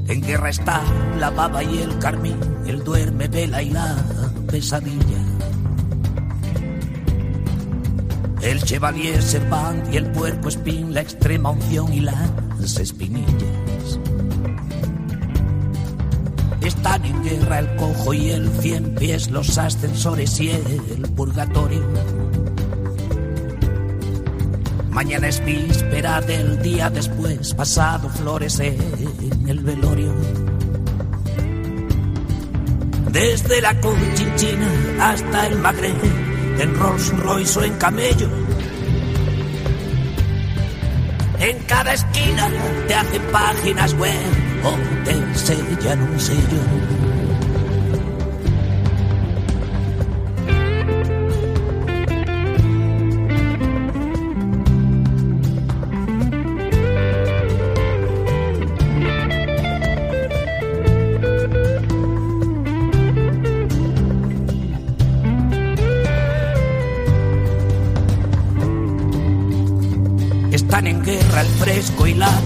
En 0.07 0.21
guerra 0.21 0.49
está 0.51 0.83
la 1.17 1.31
baba 1.31 1.63
y 1.63 1.79
el 1.79 1.97
carmín, 1.97 2.37
el 2.67 2.83
duerme, 2.83 3.27
vela 3.27 3.63
y 3.63 3.71
la 3.71 3.95
pesadilla. 4.51 5.23
El 8.39 8.61
chevalier 8.61 9.23
serpent 9.23 9.91
y 9.91 9.97
el 9.97 10.05
puerco 10.11 10.47
espín, 10.47 10.93
la 10.93 11.01
extrema 11.01 11.49
unción 11.49 11.91
y 11.91 12.01
las 12.59 12.77
espinillas. 12.79 13.99
Están 16.61 17.05
en 17.05 17.23
guerra 17.23 17.59
el 17.59 17.75
cojo 17.75 18.13
y 18.13 18.29
el 18.31 18.49
cien 18.59 18.95
pies, 18.95 19.29
los 19.29 19.57
ascensores 19.57 20.39
y 20.39 20.49
el 20.49 21.09
purgatorio. 21.15 21.85
Mañana 24.91 25.27
es 25.27 25.45
víspera 25.45 26.21
del 26.21 26.59
día 26.61 26.89
después, 26.89 27.53
pasado 27.53 28.09
flores 28.09 28.59
en 28.59 28.77
el 29.47 29.59
velorio. 29.59 30.11
Desde 33.11 33.61
la 33.61 33.79
Conchinchina 33.79 34.67
hasta 34.99 35.47
el 35.47 35.59
Magreb, 35.59 35.95
en 36.59 36.75
Rolls 36.75 37.15
Royce 37.19 37.59
o 37.59 37.63
en 37.63 37.73
camello. 37.75 38.46
En 41.39 41.57
cada 41.67 41.93
esquina 41.93 42.49
te 42.87 42.95
hacen 42.95 43.21
páginas 43.31 43.93
web 43.93 44.15
o 44.63 45.03
te 45.05 45.11
enseñan 45.11 46.01
un 46.01 46.19
sello. 46.19 46.96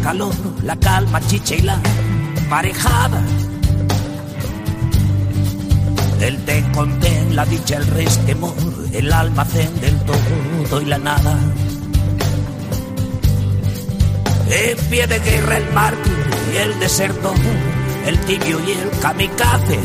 Calor, 0.01 0.33
la 0.63 0.75
calma, 0.75 1.19
chicha 1.27 1.55
y 1.55 1.61
la 1.61 1.79
parejada. 2.49 3.21
El 6.19 6.37
te 6.45 6.63
contén, 6.73 7.35
la 7.35 7.45
dicha, 7.45 7.77
el 7.77 7.87
resquemor, 7.87 8.53
el 8.93 9.11
almacén 9.11 9.79
del 9.81 9.97
todo 10.01 10.81
y 10.81 10.85
la 10.85 10.97
nada. 10.97 11.39
En 14.49 14.77
pie 14.89 15.07
de 15.07 15.19
guerra 15.19 15.57
el 15.57 15.73
mártir 15.73 16.17
y 16.53 16.57
el 16.57 16.79
deserto, 16.79 17.33
el 18.05 18.19
tibio 18.25 18.59
y 18.67 18.71
el 18.71 18.89
kamikaze. 19.01 19.79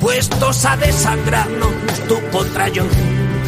Puestos 0.00 0.64
a 0.64 0.76
desangrarnos 0.76 1.72
tú 2.08 2.16
contra 2.32 2.68
yo, 2.68 2.84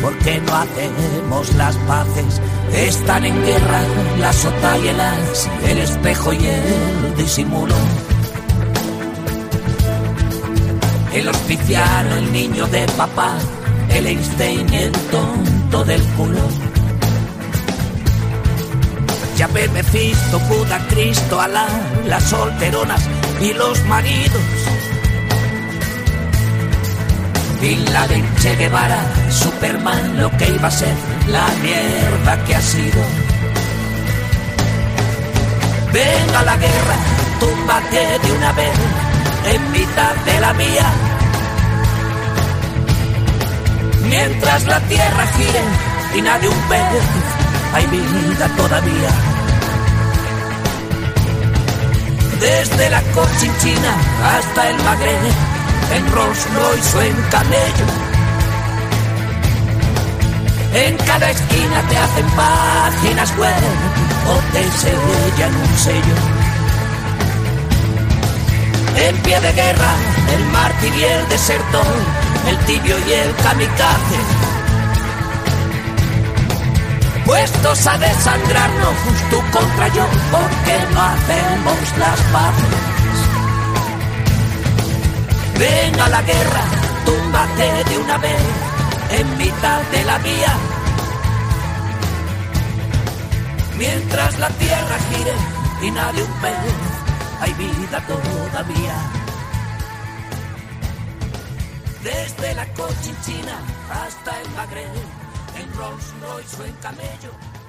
porque 0.01 0.41
no 0.41 0.55
hacemos 0.55 1.55
las 1.55 1.77
paces. 1.77 2.41
Están 2.75 3.25
en 3.25 3.45
guerra 3.45 3.83
las 4.19 4.37
sota 4.37 4.79
y 4.79 4.89
el 4.89 5.01
as, 5.01 5.49
el 5.69 5.79
espejo 5.79 6.33
y 6.33 6.47
el 6.47 7.17
disimulo. 7.17 7.75
El 11.13 11.29
hospiciano, 11.29 12.17
el 12.17 12.33
niño 12.33 12.67
de 12.69 12.87
papá, 12.97 13.37
el 13.91 14.07
Einstein 14.07 14.73
el 14.73 14.93
tonto 14.93 15.85
del 15.85 16.03
culo. 16.17 16.49
Ya 19.37 19.47
ve 19.49 19.69
Mephisto, 19.69 20.39
Buda, 20.41 20.79
Cristo, 20.89 21.41
Alá, 21.41 21.67
las 22.07 22.25
solteronas 22.25 23.03
y 23.41 23.53
los 23.55 23.85
maridos. 23.87 24.80
Bin 27.61 27.85
Laden, 27.93 28.25
Che 28.41 28.57
Guevara, 28.57 29.01
Superman, 29.31 30.19
lo 30.19 30.31
que 30.39 30.49
iba 30.49 30.69
a 30.69 30.71
ser 30.71 30.95
la 31.29 31.47
mierda 31.63 32.45
que 32.45 32.55
ha 32.57 32.63
sido. 32.63 33.03
Venga 35.93 36.43
la 36.43 36.57
guerra, 36.57 36.97
túmbate 37.39 38.19
de 38.23 38.33
una 38.33 38.53
vez 38.53 38.79
en 39.53 39.73
mitad 39.73 40.15
de 40.25 40.41
la 40.41 40.53
vía. 40.55 40.87
Mientras 44.09 44.65
la 44.67 44.81
tierra 44.81 45.27
gire 45.37 45.63
y 46.17 46.23
nadie 46.23 46.49
un 46.49 46.69
ve, 46.69 46.83
hay 47.75 47.87
vida 47.87 48.49
todavía. 48.57 49.11
Desde 52.41 52.91
la 52.91 53.03
Cochinchina 53.03 53.95
hasta 54.35 54.71
el 54.71 54.77
Magreb, 54.83 55.50
en 55.93 56.13
Rolls 56.13 56.47
Royce 56.55 56.97
o 56.97 57.03
en 57.03 57.17
camello. 57.31 57.87
En 60.75 60.97
cada 60.99 61.31
esquina 61.31 61.83
te 61.89 61.99
hacen 61.99 62.27
páginas 62.37 63.37
web 63.37 63.55
o 64.29 64.53
te 64.53 64.63
sellan 64.71 65.57
un 65.57 65.79
sello. 65.79 66.15
En 68.97 69.17
pie 69.19 69.41
de 69.41 69.53
guerra, 69.53 69.93
el 70.35 70.45
mártir 70.47 70.95
y 70.95 71.05
el 71.05 71.29
desertor, 71.29 71.95
el 72.49 72.59
tibio 72.67 72.97
y 73.09 73.13
el 73.13 73.35
kamikaze. 73.37 74.21
Puestos 77.25 77.87
a 77.87 77.99
desangrarnos 77.99 78.95
La 86.09 86.23
guerra, 86.23 86.65
túmbate 87.05 87.85
de 87.85 87.99
una 87.99 88.19
vez 88.19 88.43
en 89.11 89.39
mitad 89.39 89.81
de 89.93 90.05
la 90.05 90.19
vía. 90.19 90.57
Mientras 93.79 94.39
la 94.39 94.49
tierra 94.49 94.97
gire 95.11 95.35
y 95.83 95.91
nadie 95.93 96.23
un 96.25 96.33
pez 96.41 97.01
hay 97.41 97.53
vida 97.55 98.05
todavía. 98.07 98.95
Desde 102.03 102.55
la 102.55 102.67
Cochinchina 102.75 103.59
hasta 103.91 104.41
el 104.41 104.51
Magreb, 104.51 104.93
en 105.57 105.73
Rolls 105.75 106.13
Royce 106.21 106.63
o 106.63 106.65
en 106.65 106.75
camello. 106.83 107.60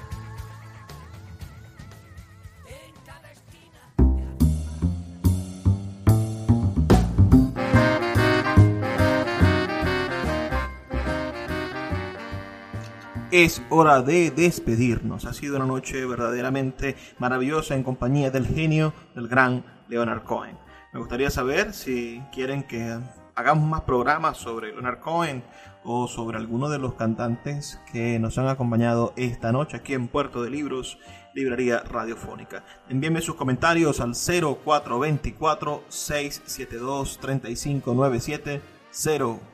Es 13.32 13.64
hora 13.70 14.02
de 14.02 14.30
despedirnos. 14.30 15.24
Ha 15.24 15.32
sido 15.32 15.56
una 15.56 15.66
noche 15.66 16.06
verdaderamente 16.06 16.98
maravillosa 17.18 17.76
en 17.76 17.84
compañía 17.84 18.30
del 18.30 18.46
genio 18.46 18.94
del 19.16 19.30
gran 19.30 19.64
Leonard 19.88 20.24
Cohen. 20.24 20.58
Me 20.92 21.00
gustaría 21.00 21.30
saber 21.30 21.74
si 21.74 22.22
quieren 22.34 22.64
que 22.64 23.00
hagamos 23.34 23.70
más 23.70 23.82
programas 23.84 24.36
sobre 24.36 24.74
Leonard 24.74 25.00
Cohen 25.00 25.46
o 25.86 26.10
sobre 26.10 26.40
alguno 26.40 26.68
de 26.68 26.80
los 26.80 26.96
cantantes 26.96 27.80
que 27.94 28.20
nos 28.20 28.38
han 28.38 28.50
acompañado 28.50 29.14
esta 29.16 29.54
noche 29.54 29.78
aquí 29.78 29.94
en 29.94 30.10
Puerto 30.10 30.44
de 30.44 30.50
Libros, 30.50 31.00
Librería 31.34 31.84
Radiofónica. 31.84 32.66
Envíenme 32.90 33.22
sus 33.22 33.36
comentarios 33.36 34.02
al 34.02 34.14
0424 34.14 35.86
672 35.88 37.18
3597 37.18 38.62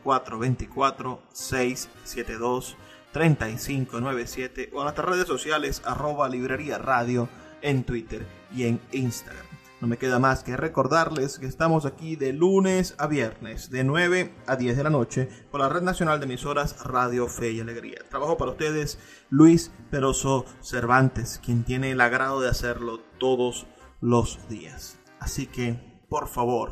0424 0.03 1.21
672 1.31 2.75
3597 3.11 4.71
o 4.73 4.81
a 4.81 4.83
nuestras 4.83 5.09
redes 5.09 5.27
sociales 5.27 5.81
arroba 5.85 6.29
librería 6.29 6.77
radio 6.77 7.29
en 7.61 7.83
Twitter 7.83 8.25
y 8.55 8.63
en 8.63 8.79
Instagram. 8.91 9.47
No 9.79 9.87
me 9.87 9.97
queda 9.97 10.17
más 10.17 10.43
que 10.43 10.57
recordarles 10.57 11.37
que 11.37 11.45
estamos 11.45 11.85
aquí 11.85 12.15
de 12.15 12.33
lunes 12.33 12.95
a 12.97 13.05
viernes, 13.05 13.69
de 13.69 13.83
9 13.83 14.33
a 14.47 14.55
10 14.55 14.75
de 14.75 14.83
la 14.83 14.89
noche, 14.89 15.29
por 15.51 15.61
la 15.61 15.69
Red 15.69 15.83
Nacional 15.83 16.19
de 16.19 16.25
Emisoras 16.25 16.83
Radio 16.83 17.27
Fe 17.27 17.51
y 17.51 17.59
Alegría. 17.59 17.99
Trabajo 18.09 18.37
para 18.37 18.51
ustedes 18.51 18.97
Luis 19.29 19.71
Peroso 19.91 20.45
Cervantes, 20.61 21.39
quien 21.43 21.63
tiene 21.63 21.91
el 21.91 22.01
agrado 22.01 22.41
de 22.41 22.49
hacerlo 22.49 23.01
todos 23.19 23.67
los 24.01 24.49
días. 24.49 24.97
Así 25.19 25.45
que, 25.45 25.79
por 26.09 26.27
favor, 26.27 26.71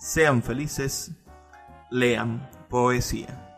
sean 0.00 0.42
felices, 0.42 1.12
lean 1.88 2.50
poesía. 2.68 3.49